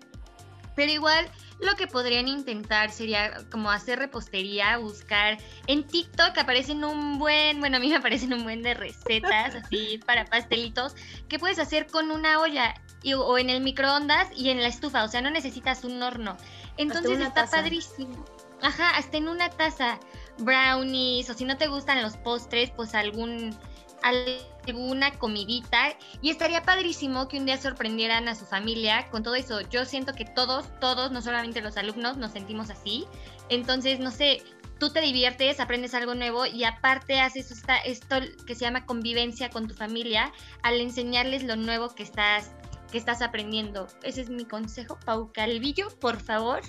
Pero 0.76 0.92
igual 0.92 1.28
lo 1.60 1.74
que 1.76 1.88
podrían 1.88 2.28
intentar 2.28 2.92
sería 2.92 3.34
como 3.50 3.72
hacer 3.72 3.98
repostería, 3.98 4.78
buscar 4.78 5.40
en 5.66 5.88
TikTok 5.88 6.38
aparecen 6.38 6.84
un 6.84 7.18
buen, 7.18 7.60
bueno, 7.60 7.78
a 7.78 7.80
mí 7.80 7.90
me 7.90 7.96
aparecen 7.96 8.32
un 8.32 8.44
buen 8.44 8.62
de 8.62 8.76
recetas 8.76 9.56
así 9.66 9.98
para 10.06 10.26
pastelitos 10.26 10.94
que 11.28 11.40
puedes 11.40 11.58
hacer 11.58 11.88
con 11.88 12.12
una 12.12 12.40
olla 12.40 12.76
y- 13.02 13.16
o 13.16 13.40
en 13.40 13.50
el 13.50 13.62
microondas 13.62 14.28
y 14.36 14.50
en 14.52 14.62
la 14.62 14.68
estufa, 14.68 15.04
o 15.04 15.08
sea, 15.08 15.22
no 15.22 15.32
necesitas 15.32 15.84
un 15.84 16.00
horno. 16.04 16.38
Entonces 16.78 17.20
está 17.22 17.34
taza. 17.46 17.58
padrísimo. 17.58 18.24
Ajá, 18.62 18.92
hasta 18.98 19.18
en 19.18 19.28
una 19.30 19.50
taza, 19.50 20.00
brownies 20.40 21.30
o 21.30 21.34
si 21.34 21.46
no 21.46 21.58
te 21.58 21.68
gustan 21.68 22.02
los 22.02 22.18
postres, 22.18 22.72
pues 22.72 22.96
algún 22.96 23.58
alguna 24.04 25.12
comidita 25.18 25.96
y 26.22 26.30
estaría 26.30 26.62
padrísimo 26.62 27.28
que 27.28 27.40
un 27.40 27.46
día 27.46 27.58
sorprendieran 27.58 28.28
a 28.28 28.36
su 28.36 28.46
familia 28.46 29.10
con 29.10 29.24
todo 29.24 29.36
eso. 29.36 29.62
Yo 29.62 29.86
siento 29.86 30.14
que 30.14 30.26
todos, 30.26 30.68
todos, 30.80 31.12
no 31.12 31.22
solamente 31.22 31.62
los 31.62 31.78
alumnos, 31.78 32.18
nos 32.18 32.32
sentimos 32.32 32.70
así. 32.70 33.06
Entonces, 33.50 34.00
no 34.00 34.12
sé, 34.12 34.44
tú 34.80 34.92
te 34.92 35.02
diviertes, 35.02 35.60
aprendes 35.60 35.94
algo 35.96 36.14
nuevo 36.14 36.46
y 36.46 36.64
aparte 36.64 37.20
haces 37.20 37.50
esta- 37.50 37.78
esto 37.78 38.18
que 38.46 38.56
se 38.56 38.62
llama 38.66 38.86
convivencia 38.86 39.50
con 39.50 39.68
tu 39.68 39.74
familia 39.74 40.32
al 40.62 40.80
enseñarles 40.80 41.44
lo 41.44 41.56
nuevo 41.56 41.90
que 41.96 42.04
estás 42.04 42.52
que 42.92 42.98
estás 42.98 43.22
aprendiendo. 43.22 43.88
Ese 44.04 44.22
es 44.22 44.30
mi 44.30 44.46
consejo, 44.46 44.98
Pau 45.06 45.32
Calvillo, 45.34 45.90
por 46.00 46.22
favor. 46.22 46.62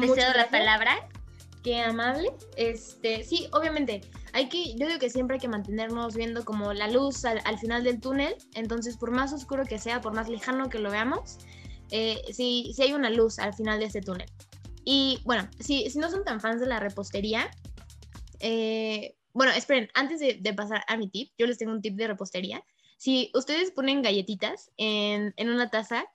Te 0.00 0.06
cedo 0.08 0.32
la 0.34 0.48
palabra. 0.50 1.08
Qué 1.68 1.80
amable. 1.80 2.30
Este, 2.56 3.24
sí, 3.24 3.46
obviamente, 3.52 4.00
hay 4.32 4.48
que, 4.48 4.74
yo 4.78 4.86
digo 4.86 4.98
que 4.98 5.10
siempre 5.10 5.34
hay 5.34 5.40
que 5.40 5.48
mantenernos 5.48 6.16
viendo 6.16 6.42
como 6.42 6.72
la 6.72 6.88
luz 6.88 7.26
al, 7.26 7.42
al 7.44 7.58
final 7.58 7.84
del 7.84 8.00
túnel. 8.00 8.36
Entonces, 8.54 8.96
por 8.96 9.10
más 9.10 9.34
oscuro 9.34 9.66
que 9.66 9.78
sea, 9.78 10.00
por 10.00 10.14
más 10.14 10.30
lejano 10.30 10.70
que 10.70 10.78
lo 10.78 10.90
veamos, 10.90 11.36
eh, 11.90 12.22
sí, 12.32 12.74
hay 12.80 12.94
una 12.94 13.10
luz 13.10 13.38
al 13.38 13.52
final 13.52 13.80
de 13.80 13.84
este 13.84 14.00
túnel. 14.00 14.30
Y 14.82 15.20
bueno, 15.26 15.46
si, 15.60 15.90
si 15.90 15.98
no 15.98 16.10
son 16.10 16.24
tan 16.24 16.40
fans 16.40 16.58
de 16.62 16.68
la 16.68 16.80
repostería, 16.80 17.50
eh, 18.40 19.14
bueno, 19.34 19.52
esperen, 19.52 19.90
antes 19.92 20.20
de, 20.20 20.38
de 20.40 20.54
pasar 20.54 20.84
a 20.88 20.96
mi 20.96 21.10
tip, 21.10 21.32
yo 21.36 21.46
les 21.46 21.58
tengo 21.58 21.72
un 21.72 21.82
tip 21.82 21.96
de 21.96 22.06
repostería. 22.06 22.64
Si 22.96 23.30
ustedes 23.34 23.72
ponen 23.72 24.00
galletitas 24.00 24.70
en, 24.78 25.34
en 25.36 25.50
una 25.50 25.68
taza, 25.68 26.06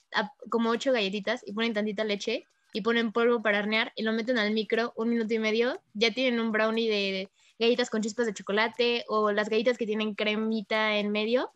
como 0.49 0.71
ocho 0.71 0.91
galletitas, 0.91 1.43
y 1.45 1.53
ponen 1.53 1.73
tantita 1.75 2.03
leche, 2.03 2.47
y 2.73 2.81
ponen 2.81 3.11
polvo 3.11 3.41
para 3.41 3.59
hornear 3.59 3.93
y 3.95 4.03
lo 4.03 4.11
meten 4.11 4.37
al 4.37 4.51
micro 4.51 4.93
un 4.95 5.09
minuto 5.09 5.33
y 5.33 5.39
medio, 5.39 5.79
ya 5.93 6.11
tienen 6.11 6.39
un 6.39 6.51
brownie 6.51 6.89
de 6.89 7.29
galletas 7.59 7.89
con 7.89 8.01
chispas 8.01 8.25
de 8.25 8.33
chocolate 8.33 9.05
o 9.07 9.31
las 9.31 9.49
galletas 9.49 9.77
que 9.77 9.85
tienen 9.85 10.15
cremita 10.15 10.97
en 10.97 11.11
medio. 11.11 11.51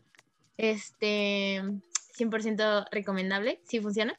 Este, 0.58 1.62
100% 2.17 2.88
recomendable, 2.91 3.62
sí 3.65 3.80
funciona. 3.80 4.15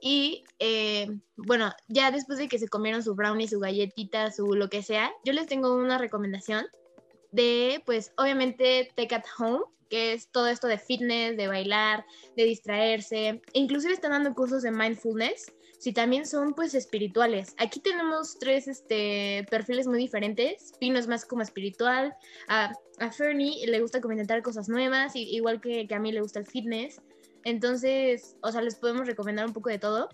Y 0.00 0.44
eh, 0.58 1.08
bueno, 1.36 1.72
ya 1.88 2.10
después 2.10 2.38
de 2.38 2.48
que 2.48 2.58
se 2.58 2.68
comieron 2.68 3.02
su 3.02 3.14
brownie, 3.14 3.48
su 3.48 3.60
galletita, 3.60 4.30
su 4.30 4.54
lo 4.54 4.68
que 4.68 4.82
sea, 4.82 5.10
yo 5.24 5.32
les 5.32 5.46
tengo 5.46 5.74
una 5.74 5.98
recomendación 5.98 6.66
de, 7.32 7.82
pues, 7.84 8.12
obviamente, 8.16 8.90
Take 8.94 9.14
at 9.14 9.24
Home, 9.38 9.64
que 9.88 10.12
es 10.12 10.28
todo 10.30 10.48
esto 10.48 10.66
de 10.66 10.78
fitness, 10.78 11.36
de 11.36 11.48
bailar, 11.48 12.04
de 12.36 12.44
distraerse. 12.44 13.42
Inclusive 13.52 13.94
están 13.94 14.12
dando 14.12 14.34
cursos 14.34 14.62
de 14.62 14.70
mindfulness 14.70 15.52
si 15.78 15.92
también 15.92 16.26
son 16.26 16.54
pues 16.54 16.74
espirituales. 16.74 17.54
Aquí 17.58 17.80
tenemos 17.80 18.38
tres 18.38 18.68
este, 18.68 19.46
perfiles 19.50 19.86
muy 19.86 19.98
diferentes. 19.98 20.72
Pino 20.80 20.98
es 20.98 21.06
más 21.06 21.24
como 21.24 21.42
espiritual, 21.42 22.14
a, 22.48 22.72
a 22.98 23.10
Fernie 23.12 23.66
le 23.66 23.80
gusta 23.80 24.00
como 24.00 24.14
cosas 24.42 24.68
nuevas, 24.68 25.12
igual 25.14 25.60
que, 25.60 25.86
que 25.86 25.94
a 25.94 25.98
mí 25.98 26.12
le 26.12 26.20
gusta 26.20 26.38
el 26.38 26.46
fitness. 26.46 27.00
Entonces, 27.44 28.36
o 28.42 28.50
sea, 28.50 28.60
les 28.62 28.74
podemos 28.74 29.06
recomendar 29.06 29.46
un 29.46 29.52
poco 29.52 29.70
de 29.70 29.78
todo. 29.78 30.08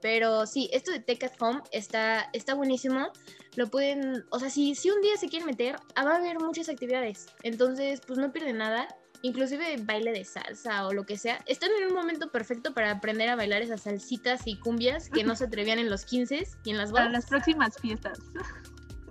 Pero 0.00 0.46
sí, 0.46 0.70
esto 0.72 0.92
de 0.92 1.00
Take 1.00 1.26
at 1.26 1.32
Home 1.40 1.62
está, 1.72 2.30
está 2.32 2.54
buenísimo. 2.54 3.10
Lo 3.56 3.66
pueden, 3.68 4.24
o 4.30 4.38
sea, 4.38 4.48
si, 4.48 4.76
si 4.76 4.90
un 4.90 5.00
día 5.00 5.16
se 5.16 5.28
quieren 5.28 5.46
meter, 5.46 5.76
ah, 5.96 6.04
va 6.04 6.12
a 6.12 6.16
haber 6.18 6.38
muchas 6.38 6.68
actividades. 6.68 7.26
Entonces, 7.42 8.00
pues 8.06 8.18
no 8.18 8.32
pierden 8.32 8.58
nada. 8.58 8.86
Inclusive 9.22 9.76
baile 9.82 10.12
de 10.12 10.24
salsa 10.24 10.86
o 10.86 10.92
lo 10.92 11.04
que 11.04 11.16
sea. 11.18 11.42
Están 11.46 11.70
en 11.80 11.88
un 11.88 11.94
momento 11.94 12.30
perfecto 12.30 12.72
para 12.72 12.92
aprender 12.92 13.28
a 13.28 13.36
bailar 13.36 13.62
esas 13.62 13.82
salsitas 13.82 14.42
y 14.46 14.56
cumbias 14.58 15.08
que 15.10 15.24
no 15.24 15.34
se 15.34 15.44
atrevían 15.44 15.78
en 15.80 15.90
los 15.90 16.04
15 16.04 16.46
y 16.64 16.70
en 16.70 16.76
las 16.78 16.92
Para 16.92 17.06
bodas. 17.06 17.12
las 17.24 17.26
próximas 17.26 17.76
fiestas. 17.80 18.18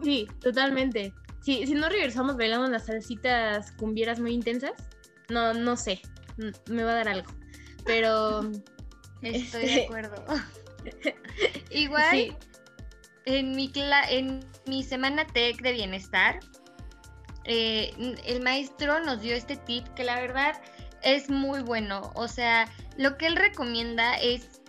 Sí, 0.03 0.27
totalmente. 0.41 1.13
Si, 1.41 1.65
si 1.67 1.73
no 1.73 1.89
regresamos 1.89 2.37
bailando 2.37 2.67
las 2.67 2.85
salsitas 2.85 3.71
cumbieras 3.73 4.19
muy 4.19 4.33
intensas, 4.33 4.71
no, 5.29 5.53
no 5.53 5.75
sé, 5.75 6.01
me 6.69 6.83
va 6.83 6.91
a 6.91 6.95
dar 6.95 7.09
algo. 7.09 7.29
Pero 7.85 8.41
Estoy 9.21 9.63
Este- 9.63 9.67
de 9.67 9.83
acuerdo. 9.85 10.23
Igual, 11.71 12.11
sí, 12.11 12.31
en 13.25 13.51
mi, 13.55 13.69
cla- 13.71 14.05
en 14.09 14.39
mi 14.67 14.83
semana 14.83 15.27
tech 15.27 15.61
de 15.61 15.73
bienestar, 15.73 16.39
eh, 17.47 17.93
el 18.25 18.41
maestro 18.41 18.99
nos 18.99 19.21
dio 19.21 19.33
este 19.33 19.55
tip 19.55 19.87
que 19.95 20.03
la 20.03 20.19
verdad 20.19 20.61
es 21.01 21.29
muy 21.29 21.61
bueno. 21.61 22.11
O 22.15 22.27
sea, 22.27 22.69
lo 22.97 23.17
que 23.17 23.27
él 23.27 23.35
recomienda 23.35 24.15
es, 24.15 24.61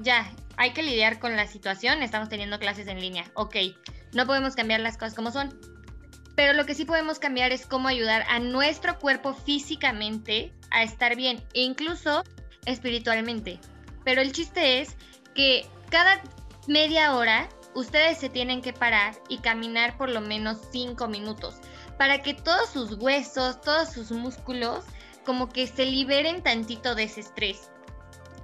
ya, 0.00 0.30
hay 0.56 0.72
que 0.72 0.82
lidiar 0.82 1.18
con 1.18 1.36
la 1.36 1.46
situación, 1.46 2.02
estamos 2.02 2.28
teniendo 2.28 2.58
clases 2.58 2.86
en 2.86 3.00
línea, 3.00 3.24
ok, 3.34 3.56
no 4.14 4.26
podemos 4.26 4.54
cambiar 4.54 4.80
las 4.80 4.96
cosas 4.96 5.14
como 5.14 5.30
son. 5.30 5.58
Pero 6.36 6.52
lo 6.52 6.66
que 6.66 6.74
sí 6.74 6.84
podemos 6.84 7.18
cambiar 7.18 7.50
es 7.52 7.66
cómo 7.66 7.88
ayudar 7.88 8.24
a 8.28 8.38
nuestro 8.38 8.98
cuerpo 8.98 9.34
físicamente 9.34 10.52
a 10.70 10.82
estar 10.82 11.16
bien, 11.16 11.42
e 11.54 11.62
incluso 11.62 12.22
espiritualmente. 12.66 13.58
Pero 14.04 14.20
el 14.20 14.32
chiste 14.32 14.80
es 14.80 14.96
que 15.34 15.66
cada 15.90 16.20
media 16.68 17.14
hora 17.14 17.48
ustedes 17.74 18.18
se 18.18 18.28
tienen 18.28 18.62
que 18.62 18.72
parar 18.72 19.14
y 19.28 19.38
caminar 19.38 19.96
por 19.96 20.10
lo 20.10 20.20
menos 20.20 20.58
5 20.72 21.08
minutos 21.08 21.56
para 21.98 22.22
que 22.22 22.34
todos 22.34 22.70
sus 22.70 22.94
huesos, 22.94 23.60
todos 23.60 23.92
sus 23.92 24.10
músculos 24.10 24.84
como 25.24 25.48
que 25.48 25.66
se 25.66 25.86
liberen 25.86 26.42
tantito 26.42 26.94
de 26.94 27.04
ese 27.04 27.20
estrés. 27.20 27.70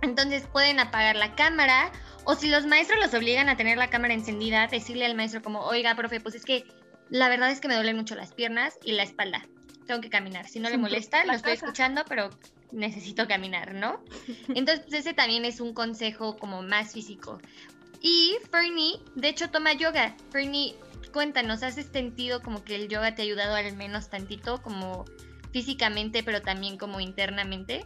Entonces 0.02 0.46
pueden 0.52 0.80
apagar 0.80 1.16
la 1.16 1.34
cámara 1.34 1.92
o 2.24 2.34
si 2.34 2.48
los 2.48 2.66
maestros 2.66 3.00
los 3.00 3.14
obligan 3.14 3.48
a 3.48 3.56
tener 3.56 3.78
la 3.78 3.90
cámara 3.90 4.14
encendida, 4.14 4.66
decirle 4.66 5.06
al 5.06 5.14
maestro 5.14 5.42
como, 5.42 5.60
oiga, 5.60 5.94
profe, 5.94 6.20
pues 6.20 6.34
es 6.34 6.44
que 6.44 6.64
la 7.08 7.28
verdad 7.28 7.50
es 7.50 7.60
que 7.60 7.68
me 7.68 7.74
duelen 7.74 7.96
mucho 7.96 8.14
las 8.14 8.32
piernas 8.32 8.78
y 8.84 8.92
la 8.92 9.02
espalda. 9.02 9.46
Tengo 9.86 10.00
que 10.00 10.10
caminar. 10.10 10.48
Si 10.48 10.60
no 10.60 10.70
le 10.70 10.78
molesta, 10.78 11.24
lo 11.24 11.32
estoy 11.32 11.52
escuchando, 11.52 12.04
pero 12.08 12.30
necesito 12.72 13.28
caminar, 13.28 13.74
¿no? 13.74 14.02
Entonces, 14.48 14.80
pues, 14.80 15.00
ese 15.00 15.14
también 15.14 15.44
es 15.44 15.60
un 15.60 15.74
consejo 15.74 16.36
como 16.36 16.62
más 16.62 16.92
físico. 16.92 17.40
Y 18.00 18.36
Fernie, 18.50 18.98
de 19.14 19.28
hecho, 19.28 19.50
toma 19.50 19.72
yoga. 19.74 20.16
Fernie, 20.30 20.74
cuéntanos, 21.12 21.62
¿has 21.62 21.74
sentido 21.74 22.42
como 22.42 22.64
que 22.64 22.76
el 22.76 22.88
yoga 22.88 23.14
te 23.14 23.22
ha 23.22 23.24
ayudado 23.24 23.54
al 23.54 23.76
menos 23.76 24.08
tantito, 24.08 24.60
como 24.62 25.04
físicamente, 25.52 26.22
pero 26.22 26.42
también 26.42 26.78
como 26.78 27.00
internamente? 27.00 27.84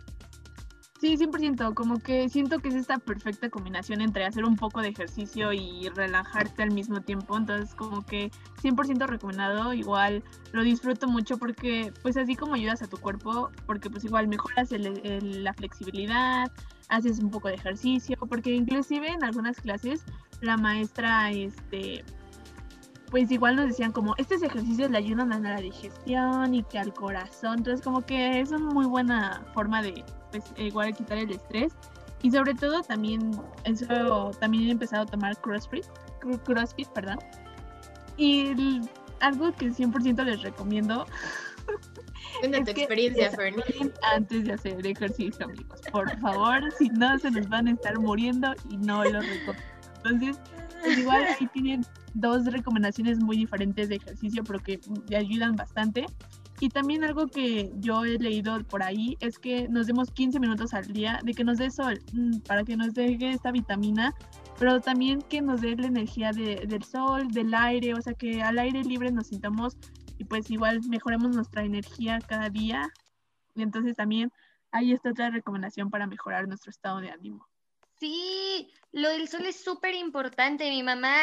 Sí, 0.98 1.18
100%, 1.18 1.74
como 1.74 1.98
que 1.98 2.30
siento 2.30 2.58
que 2.60 2.70
es 2.70 2.74
esta 2.74 2.98
perfecta 2.98 3.50
combinación 3.50 4.00
entre 4.00 4.24
hacer 4.24 4.46
un 4.46 4.56
poco 4.56 4.80
de 4.80 4.88
ejercicio 4.88 5.52
y 5.52 5.90
relajarte 5.90 6.62
al 6.62 6.70
mismo 6.70 7.02
tiempo, 7.02 7.36
entonces 7.36 7.74
como 7.74 8.06
que 8.06 8.30
100% 8.62 9.06
recomendado, 9.06 9.74
igual 9.74 10.24
lo 10.52 10.62
disfruto 10.62 11.06
mucho 11.06 11.36
porque 11.36 11.92
pues 12.02 12.16
así 12.16 12.34
como 12.34 12.54
ayudas 12.54 12.80
a 12.80 12.86
tu 12.86 12.96
cuerpo, 12.96 13.50
porque 13.66 13.90
pues 13.90 14.04
igual 14.04 14.26
mejoras 14.26 14.72
el- 14.72 15.44
la 15.44 15.52
flexibilidad, 15.52 16.50
haces 16.88 17.18
un 17.18 17.30
poco 17.30 17.48
de 17.48 17.54
ejercicio, 17.56 18.16
porque 18.28 18.54
inclusive 18.54 19.10
en 19.10 19.22
algunas 19.22 19.60
clases 19.60 20.02
la 20.40 20.56
maestra, 20.56 21.30
este, 21.30 22.04
pues 23.10 23.30
igual 23.30 23.56
nos 23.56 23.66
decían 23.66 23.92
como, 23.92 24.14
estos 24.18 24.42
ejercicios 24.42 24.90
le 24.90 24.98
ayudan 24.98 25.32
a 25.32 25.38
la 25.38 25.60
digestión 25.60 26.54
y 26.54 26.62
que 26.64 26.78
al 26.78 26.92
corazón, 26.92 27.58
entonces 27.58 27.84
como 27.84 28.00
que 28.04 28.40
es 28.40 28.50
una 28.50 28.70
muy 28.72 28.86
buena 28.86 29.44
forma 29.54 29.80
de, 29.82 30.04
pues 30.30 30.44
igual 30.56 30.94
quitar 30.94 31.18
el 31.18 31.30
estrés. 31.30 31.72
Y 32.22 32.30
sobre 32.30 32.54
todo 32.54 32.82
también, 32.82 33.30
eso 33.64 34.30
también 34.40 34.68
he 34.68 34.70
empezado 34.72 35.02
a 35.02 35.06
tomar 35.06 35.36
CrossFit, 35.40 35.84
cro- 36.20 36.42
CrossFit, 36.42 36.88
perdón. 36.88 37.18
Y 38.16 38.48
el- 38.48 38.90
algo 39.20 39.52
que 39.52 39.70
100% 39.70 40.24
les 40.24 40.42
recomiendo 40.42 41.06
es 42.42 42.64
tu 42.64 42.70
experiencia, 42.70 43.30
Fernie. 43.30 43.62
antes 44.14 44.44
de 44.44 44.52
hacer 44.54 44.86
ejercicio, 44.86 45.44
amigos. 45.46 45.80
Por 45.92 46.18
favor, 46.20 46.60
si 46.78 46.88
no, 46.88 47.18
se 47.18 47.30
nos 47.30 47.48
van 47.48 47.68
a 47.68 47.72
estar 47.72 47.98
muriendo 47.98 48.54
y 48.70 48.76
no 48.78 49.04
lo 49.04 49.20
recomiendo. 49.20 49.54
Entonces, 50.04 50.38
pues 50.82 50.98
igual 50.98 51.24
ahí 51.24 51.46
tienen 51.48 51.84
dos 52.14 52.44
recomendaciones 52.46 53.18
muy 53.18 53.36
diferentes 53.36 53.88
de 53.88 53.96
ejercicio, 53.96 54.42
pero 54.44 54.58
que 54.60 54.80
le 55.08 55.16
ayudan 55.16 55.56
bastante. 55.56 56.06
Y 56.58 56.70
también 56.70 57.04
algo 57.04 57.26
que 57.26 57.70
yo 57.80 58.04
he 58.04 58.18
leído 58.18 58.62
por 58.64 58.82
ahí 58.82 59.18
es 59.20 59.38
que 59.38 59.68
nos 59.68 59.86
demos 59.86 60.10
15 60.10 60.40
minutos 60.40 60.72
al 60.72 60.86
día 60.86 61.20
de 61.22 61.34
que 61.34 61.44
nos 61.44 61.58
dé 61.58 61.70
sol, 61.70 62.00
mm, 62.14 62.38
para 62.40 62.64
que 62.64 62.76
nos 62.76 62.94
dé 62.94 63.18
esta 63.20 63.52
vitamina, 63.52 64.14
pero 64.58 64.80
también 64.80 65.20
que 65.20 65.42
nos 65.42 65.60
dé 65.60 65.76
la 65.76 65.86
energía 65.88 66.32
de- 66.32 66.64
del 66.66 66.82
sol, 66.82 67.28
del 67.28 67.52
aire, 67.52 67.92
o 67.92 68.00
sea 68.00 68.14
que 68.14 68.42
al 68.42 68.58
aire 68.58 68.82
libre 68.84 69.10
nos 69.12 69.26
sintamos 69.26 69.76
y 70.16 70.24
pues 70.24 70.50
igual 70.50 70.80
mejoremos 70.88 71.34
nuestra 71.36 71.62
energía 71.62 72.20
cada 72.26 72.48
día. 72.48 72.88
Y 73.54 73.62
entonces 73.62 73.94
también 73.94 74.30
ahí 74.70 74.92
está 74.92 75.10
otra 75.10 75.28
recomendación 75.28 75.90
para 75.90 76.06
mejorar 76.06 76.48
nuestro 76.48 76.70
estado 76.70 77.00
de 77.00 77.10
ánimo. 77.10 77.46
Sí, 77.98 78.70
lo 78.92 79.08
del 79.08 79.28
sol 79.28 79.46
es 79.46 79.62
súper 79.62 79.94
importante. 79.94 80.68
Mi 80.68 80.82
mamá, 80.82 81.14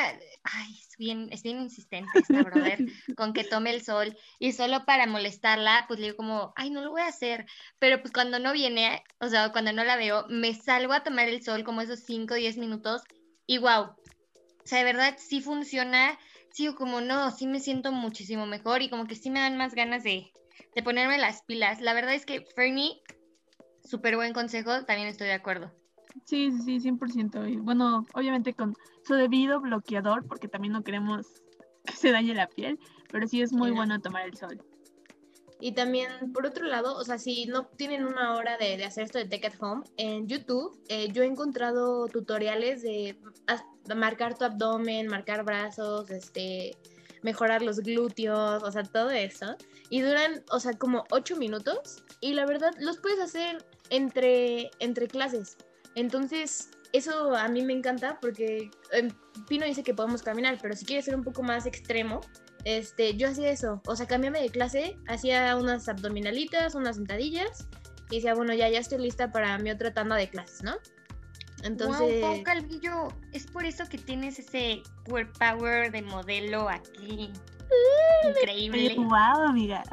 ay, 0.44 0.80
es 0.80 0.98
bien, 0.98 1.30
es 1.32 1.44
bien 1.44 1.62
insistente 1.62 2.20
esta 2.20 2.42
brother 2.42 2.80
con 3.18 3.34
que 3.34 3.44
tome 3.44 3.72
el 3.72 3.84
sol 3.84 4.18
y 4.40 4.52
solo 4.54 4.86
para 4.86 5.06
molestarla, 5.06 5.86
pues 5.88 6.00
le 6.00 6.08
digo 6.08 6.18
como, 6.18 6.54
ay, 6.56 6.72
no 6.72 6.82
lo 6.82 6.92
voy 6.92 7.02
a 7.02 7.08
hacer. 7.08 7.46
Pero 7.80 8.02
pues 8.02 8.12
cuando 8.12 8.40
no 8.40 8.54
viene, 8.54 9.04
o 9.20 9.28
sea, 9.28 9.52
cuando 9.52 9.72
no 9.72 9.84
la 9.84 9.98
veo, 9.98 10.26
me 10.30 10.54
salgo 10.56 10.94
a 10.94 11.04
tomar 11.04 11.30
el 11.30 11.44
sol 11.44 11.64
como 11.64 11.82
esos 11.82 12.00
5 12.02 12.34
o 12.34 12.38
10 12.38 12.58
minutos 12.58 13.04
y 13.46 13.58
wow, 13.58 13.84
o 13.84 14.68
sea, 14.68 14.80
de 14.80 14.86
verdad 14.86 15.16
sí 15.18 15.42
funciona. 15.42 16.18
Sigo 16.52 16.76
como, 16.76 17.02
no, 17.02 17.32
sí 17.32 17.48
me 17.48 17.60
siento 17.60 17.92
muchísimo 17.92 18.46
mejor 18.46 18.82
y 18.82 18.90
como 18.90 19.08
que 19.08 19.16
sí 19.16 19.30
me 19.30 19.40
dan 19.40 19.58
más 19.58 19.74
ganas 19.74 20.04
de, 20.04 20.32
de 20.76 20.84
ponerme 20.84 21.18
las 21.18 21.42
pilas. 21.44 21.82
La 21.82 21.94
verdad 21.94 22.14
es 22.14 22.26
que 22.26 22.46
Fernie, 22.56 23.02
súper 23.84 24.16
buen 24.16 24.34
consejo, 24.34 24.86
también 24.86 25.08
estoy 25.08 25.28
de 25.28 25.34
acuerdo. 25.34 25.74
Sí, 26.26 26.52
sí, 26.52 26.80
sí, 26.80 26.80
100%. 26.80 27.47
Y 27.47 27.58
bueno, 27.58 28.06
obviamente 28.13 28.54
con 28.54 28.76
su 29.06 29.15
debido 29.15 29.60
bloqueador, 29.62 30.26
porque 30.28 30.47
también 30.47 30.73
no 30.73 30.84
queremos 30.84 31.28
que 31.86 31.93
se 31.93 32.12
dañe 32.12 32.34
la 32.34 32.47
piel, 32.47 32.80
pero 33.12 33.28
sí 33.28 33.41
es 33.41 33.52
muy 33.52 33.69
Sí, 33.69 33.76
no. 33.76 33.76
bueno 33.76 33.99
tomar 34.02 34.28
el 34.28 34.38
sol. 34.38 34.62
Y 35.60 35.73
también, 35.73 36.34
por 36.34 36.45
otro 36.45 36.65
lado, 36.65 36.95
o 36.97 37.04
sea, 37.06 37.17
si 37.17 37.45
no 37.45 37.67
tienen 37.67 38.06
una 38.06 38.36
hora 38.36 38.58
de, 38.58 38.76
de 38.76 38.84
hacer 38.84 39.06
esto 39.06 39.17
de 39.17 39.26
Take 39.26 39.47
at 39.47 39.54
Home, 39.62 39.84
en 39.97 40.28
YouTube 40.28 40.78
eh, 40.89 41.08
yo 41.13 41.23
he 41.23 41.26
encontrado 41.26 42.08
tutoriales 42.08 42.82
de, 42.82 43.17
de 43.86 43.95
marcar 43.95 44.38
tu 44.38 44.43
abdomen, 44.43 45.08
marcar 45.08 45.45
brazos, 45.45 46.10
este, 46.12 46.78
mejorar 47.21 47.62
los 47.62 47.80
glúteos, 47.80 48.62
o 48.62 48.71
sea, 48.71 48.84
todo 48.84 49.10
eso. 49.12 49.56
Y 49.89 50.02
duran, 50.02 50.43
o 50.52 50.60
sea, 50.60 50.73
como 50.73 51.06
8 51.12 51.38
minutos. 51.38 52.04
Y 52.19 52.34
la 52.34 52.45
verdad, 52.45 52.71
los 52.80 52.97
puedes 52.97 53.19
hacer 53.21 53.65
entre, 53.89 54.69
entre 54.80 55.08
clases. 55.08 55.58
Entonces, 55.96 56.72
eso 56.92 57.36
a 57.36 57.48
mí 57.48 57.64
me 57.64 57.74
encanta 57.74 58.20
porque 58.22 58.70
em, 58.92 59.10
Pino 59.48 59.66
dice 59.66 59.84
que 59.84 59.94
podemos 59.94 60.22
caminar, 60.22 60.58
pero 60.62 60.76
si 60.76 60.86
quieres 60.86 61.06
ser 61.06 61.16
un 61.16 61.24
poco 61.24 61.44
más 61.44 61.66
extremo, 61.66 62.22
este, 62.66 63.16
yo 63.16 63.28
hacía 63.28 63.50
eso, 63.52 63.82
o 63.88 63.96
sea, 63.96 64.08
cambiame 64.08 64.42
de 64.42 64.50
clase, 64.50 64.98
hacía 65.08 65.56
unas 65.58 65.90
abdominalitas, 65.90 66.76
unas 66.76 66.96
sentadillas, 66.96 67.68
y 68.10 68.18
decía, 68.18 68.36
bueno, 68.36 68.54
ya, 68.54 68.70
ya 68.70 68.80
estoy 68.80 69.00
lista 69.00 69.32
para 69.32 69.58
mi 69.58 69.72
otra 69.72 69.94
tanda 69.94 70.16
de 70.16 70.30
clases, 70.30 70.64
¿no? 70.64 70.76
Entonces, 71.64 72.22
Wow, 72.22 72.36
Pau 72.36 72.44
Calvillo, 72.44 73.08
es 73.32 73.48
por 73.48 73.66
eso 73.66 73.86
que 73.90 73.98
tienes 73.98 74.38
ese 74.38 74.84
core 75.06 75.28
power 75.40 75.92
de 75.92 76.02
modelo 76.02 76.70
aquí. 76.70 77.32
Increíble. 78.28 78.96
wow, 78.98 79.48
amiga. 79.48 79.84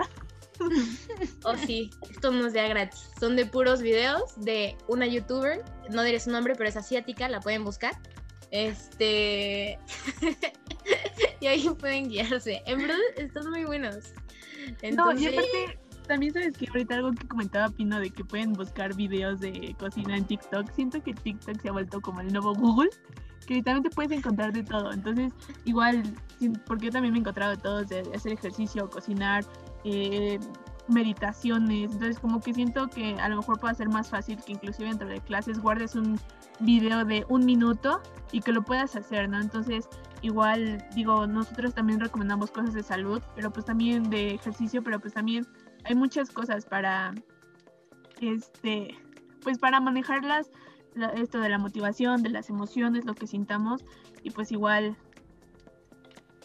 oh 1.44 1.56
sí, 1.56 1.90
esto 2.10 2.30
no 2.30 2.46
es 2.46 2.52
de 2.52 2.60
a 2.60 2.68
gratis, 2.68 3.10
son 3.18 3.36
de 3.36 3.46
puros 3.46 3.82
videos 3.82 4.34
de 4.36 4.76
una 4.88 5.06
youtuber, 5.06 5.64
no 5.90 6.02
diré 6.02 6.20
su 6.20 6.30
nombre, 6.30 6.54
pero 6.56 6.68
es 6.68 6.76
asiática, 6.76 7.28
la 7.28 7.40
pueden 7.40 7.64
buscar. 7.64 7.94
Este. 8.50 9.78
y 11.40 11.46
ahí 11.46 11.68
pueden 11.78 12.08
guiarse. 12.08 12.62
En 12.66 12.78
verdad, 12.78 12.96
están 13.16 13.48
muy 13.50 13.64
buenos. 13.64 14.12
No, 14.82 15.12
y 15.12 15.26
Entonces, 15.26 15.28
aparte, 15.28 15.78
también 16.06 16.32
sabes 16.32 16.56
que 16.56 16.66
ahorita 16.68 16.96
algo 16.96 17.12
que 17.12 17.28
comentaba 17.28 17.68
Pino 17.68 18.00
de 18.00 18.10
que 18.10 18.24
pueden 18.24 18.52
buscar 18.52 18.94
videos 18.96 19.40
de 19.40 19.74
cocina 19.78 20.16
en 20.16 20.24
TikTok. 20.24 20.70
Siento 20.72 21.02
que 21.02 21.14
TikTok 21.14 21.60
se 21.60 21.68
ha 21.68 21.72
vuelto 21.72 22.00
como 22.00 22.20
el 22.20 22.32
nuevo 22.32 22.54
Google, 22.54 22.90
que 23.46 23.54
literalmente 23.54 23.90
puedes 23.90 24.10
encontrar 24.10 24.52
de 24.52 24.64
todo. 24.64 24.92
Entonces, 24.92 25.32
igual, 25.64 26.02
porque 26.66 26.86
yo 26.86 26.92
también 26.92 27.12
me 27.12 27.18
he 27.18 27.20
encontrado 27.20 27.52
de 27.52 27.58
todo, 27.58 27.84
de 27.84 28.00
hacer 28.14 28.32
ejercicio, 28.32 28.90
cocinar, 28.90 29.44
eh, 29.84 30.38
meditaciones. 30.88 31.92
Entonces, 31.92 32.18
como 32.18 32.40
que 32.40 32.52
siento 32.54 32.88
que 32.88 33.14
a 33.14 33.28
lo 33.28 33.36
mejor 33.36 33.60
puede 33.60 33.74
ser 33.74 33.88
más 33.88 34.10
fácil 34.10 34.38
que 34.44 34.52
inclusive 34.52 34.88
dentro 34.88 35.08
de 35.08 35.20
clases 35.20 35.60
guardes 35.60 35.94
un 35.94 36.18
video 36.60 37.04
de 37.04 37.24
un 37.28 37.44
minuto 37.46 38.00
y 38.32 38.40
que 38.40 38.52
lo 38.52 38.62
puedas 38.62 38.96
hacer, 38.96 39.28
¿no? 39.28 39.40
Entonces, 39.40 39.88
igual, 40.22 40.84
digo, 40.94 41.26
nosotros 41.26 41.74
también 41.74 42.00
recomendamos 42.00 42.50
cosas 42.50 42.74
de 42.74 42.82
salud, 42.82 43.22
pero 43.34 43.50
pues 43.52 43.64
también 43.64 44.10
de 44.10 44.34
ejercicio, 44.34 44.82
pero 44.82 45.00
pues 45.00 45.14
también 45.14 45.46
hay 45.84 45.94
muchas 45.94 46.30
cosas 46.30 46.66
para, 46.66 47.14
este, 48.20 48.96
pues 49.42 49.58
para 49.58 49.80
manejarlas, 49.80 50.50
la- 50.94 51.08
esto 51.10 51.38
de 51.40 51.48
la 51.48 51.58
motivación, 51.58 52.22
de 52.22 52.30
las 52.30 52.50
emociones, 52.50 53.04
lo 53.04 53.14
que 53.14 53.26
sintamos, 53.26 53.84
y 54.22 54.30
pues 54.30 54.52
igual. 54.52 54.96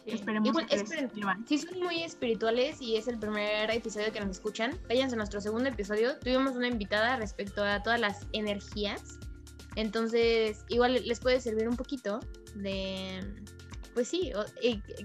Esperemos 0.06 0.50
Igual, 0.50 0.68
que 0.68 0.76
esperen. 0.76 1.12
Si 1.48 1.58
son 1.58 1.80
muy 1.80 2.04
espirituales 2.04 2.82
y 2.82 2.96
es 2.96 3.08
el 3.08 3.18
primer 3.18 3.72
episodio 3.72 4.12
que 4.12 4.20
nos 4.20 4.30
escuchan, 4.30 4.80
váyanse 4.88 5.16
a 5.16 5.18
nuestro 5.18 5.42
segundo 5.42 5.70
episodio. 5.70 6.18
Tuvimos 6.20 6.56
una 6.56 6.68
invitada 6.68 7.18
respecto 7.18 7.64
a 7.64 7.82
todas 7.82 8.00
las 8.00 8.28
energías. 8.32 9.20
Entonces, 9.76 10.64
igual 10.70 10.94
les 10.94 11.20
puede 11.20 11.40
servir 11.42 11.68
un 11.68 11.76
poquito 11.76 12.20
de... 12.56 13.20
Pues 13.94 14.10
sí, 14.10 14.32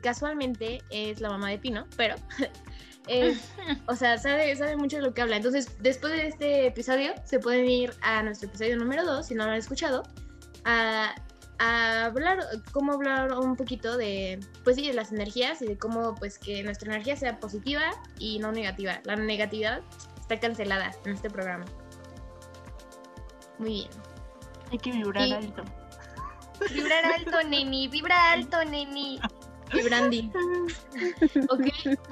casualmente 0.02 0.82
es 0.90 1.20
la 1.20 1.30
mamá 1.30 1.50
de 1.50 1.58
Pino, 1.58 1.86
pero... 1.96 2.16
es- 3.08 3.50
o 3.86 3.96
sea, 3.96 4.18
sabe, 4.18 4.54
sabe 4.56 4.76
mucho 4.76 4.96
de 4.96 5.02
lo 5.02 5.14
que 5.14 5.22
habla. 5.22 5.36
Entonces, 5.36 5.76
después 5.80 6.12
de 6.12 6.28
este 6.28 6.66
episodio, 6.66 7.12
se 7.24 7.38
pueden 7.38 7.68
ir 7.68 7.92
a 8.02 8.22
nuestro 8.22 8.48
episodio 8.48 8.76
número 8.76 9.04
2, 9.04 9.26
si 9.26 9.34
no 9.34 9.44
lo 9.44 9.52
han 9.52 9.58
escuchado, 9.58 10.02
a, 10.64 11.14
a 11.60 12.06
hablar, 12.06 12.38
cómo 12.72 12.92
hablar 12.94 13.32
un 13.38 13.54
poquito 13.54 13.96
de, 13.98 14.40
pues 14.64 14.76
sí, 14.76 14.86
de 14.88 14.94
las 14.94 15.12
energías 15.12 15.60
y 15.62 15.66
de 15.66 15.76
cómo, 15.78 16.14
pues, 16.14 16.38
que 16.38 16.62
nuestra 16.62 16.90
energía 16.92 17.16
sea 17.16 17.38
positiva 17.38 17.82
y 18.18 18.38
no 18.38 18.50
negativa. 18.50 19.00
La 19.04 19.14
negatividad 19.14 19.82
está 20.18 20.40
cancelada 20.40 20.90
en 21.04 21.12
este 21.12 21.28
programa. 21.28 21.66
Muy 23.58 23.70
bien. 23.70 23.90
Hay 24.72 24.78
que 24.78 24.90
vibrar 24.92 25.28
Y- 25.28 25.32
alto. 25.32 25.62
Vibrar 26.72 27.04
alto, 27.04 27.42
neni, 27.48 27.88
vibra 27.88 28.32
alto, 28.32 28.64
neni. 28.64 29.20
Y 29.72 29.82
Brandy. 29.82 30.32
Ok, 31.50 31.66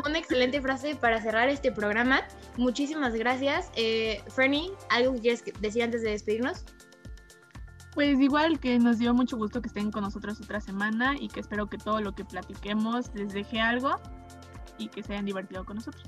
una 0.06 0.18
excelente 0.18 0.60
frase 0.60 0.94
para 0.94 1.20
cerrar 1.20 1.48
este 1.48 1.72
programa. 1.72 2.22
Muchísimas 2.56 3.14
gracias. 3.14 3.70
Eh, 3.74 4.22
Fernie, 4.34 4.70
¿algo 4.90 5.14
que 5.14 5.20
quieres 5.20 5.44
decir 5.60 5.82
antes 5.82 6.02
de 6.02 6.10
despedirnos? 6.10 6.64
Pues 7.98 8.20
igual 8.20 8.60
que 8.60 8.78
nos 8.78 9.00
dio 9.00 9.12
mucho 9.12 9.36
gusto 9.36 9.60
que 9.60 9.66
estén 9.66 9.90
con 9.90 10.04
nosotros 10.04 10.40
otra 10.40 10.60
semana 10.60 11.16
y 11.18 11.26
que 11.26 11.40
espero 11.40 11.68
que 11.68 11.78
todo 11.78 12.00
lo 12.00 12.14
que 12.14 12.24
platiquemos 12.24 13.12
les 13.12 13.32
deje 13.32 13.60
algo 13.60 14.00
y 14.78 14.86
que 14.86 15.02
se 15.02 15.14
hayan 15.14 15.24
divertido 15.24 15.64
con 15.64 15.78
nosotros. 15.78 16.04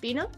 Pino. 0.00 0.28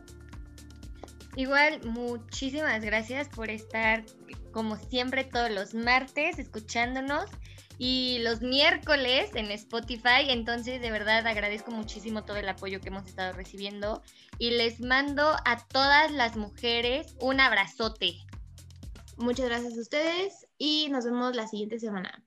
Igual, 1.35 1.81
muchísimas 1.87 2.85
gracias 2.85 3.31
por 3.31 3.49
estar 3.49 4.05
como 4.53 4.77
siempre 4.77 5.25
todos 5.25 5.51
los 5.51 5.73
martes 5.73 6.39
escuchándonos 6.39 7.31
y 7.79 8.19
los 8.19 8.43
miércoles 8.43 9.31
en 9.33 9.51
Spotify. 9.53 10.29
Entonces, 10.29 10.83
de 10.83 10.91
verdad 10.91 11.27
agradezco 11.27 11.71
muchísimo 11.71 12.25
todo 12.25 12.37
el 12.37 12.51
apoyo 12.51 12.83
que 12.83 12.89
hemos 12.89 13.07
estado 13.07 13.33
recibiendo 13.33 14.03
y 14.39 14.51
les 14.51 14.83
mando 14.83 15.37
a 15.47 15.57
todas 15.69 16.11
las 16.11 16.37
mujeres 16.37 17.17
un 17.19 17.41
abrazote. 17.41 18.19
Muchas 19.17 19.47
gracias 19.47 19.79
a 19.79 19.81
ustedes 19.81 20.46
y 20.59 20.89
nos 20.91 21.05
vemos 21.05 21.35
la 21.35 21.47
siguiente 21.47 21.79
semana. 21.79 22.23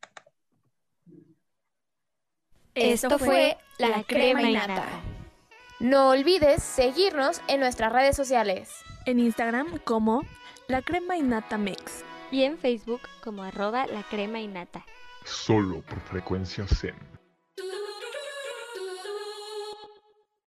Esto 2.75 3.19
fue 3.19 3.57
La 3.77 4.03
Crema 4.03 4.43
y 4.43 4.53
Nata. 4.53 4.85
No 5.79 6.09
olvides 6.09 6.61
seguirnos 6.61 7.41
en 7.47 7.61
nuestras 7.61 7.91
redes 7.91 8.15
sociales. 8.15 8.69
En 9.05 9.19
Instagram 9.19 9.79
como 9.85 10.23
La 10.67 10.81
Crema 10.81 11.17
y 11.17 11.21
Nata 11.21 11.57
Mix. 11.57 12.03
Y 12.31 12.43
en 12.43 12.57
Facebook 12.57 13.01
como 13.23 13.43
arroba 13.43 13.87
la 13.87 14.03
crema 14.03 14.39
y 14.39 14.47
nata. 14.47 14.85
Solo 15.25 15.81
por 15.81 15.99
frecuencia 16.01 16.67
Zen. 16.67 16.95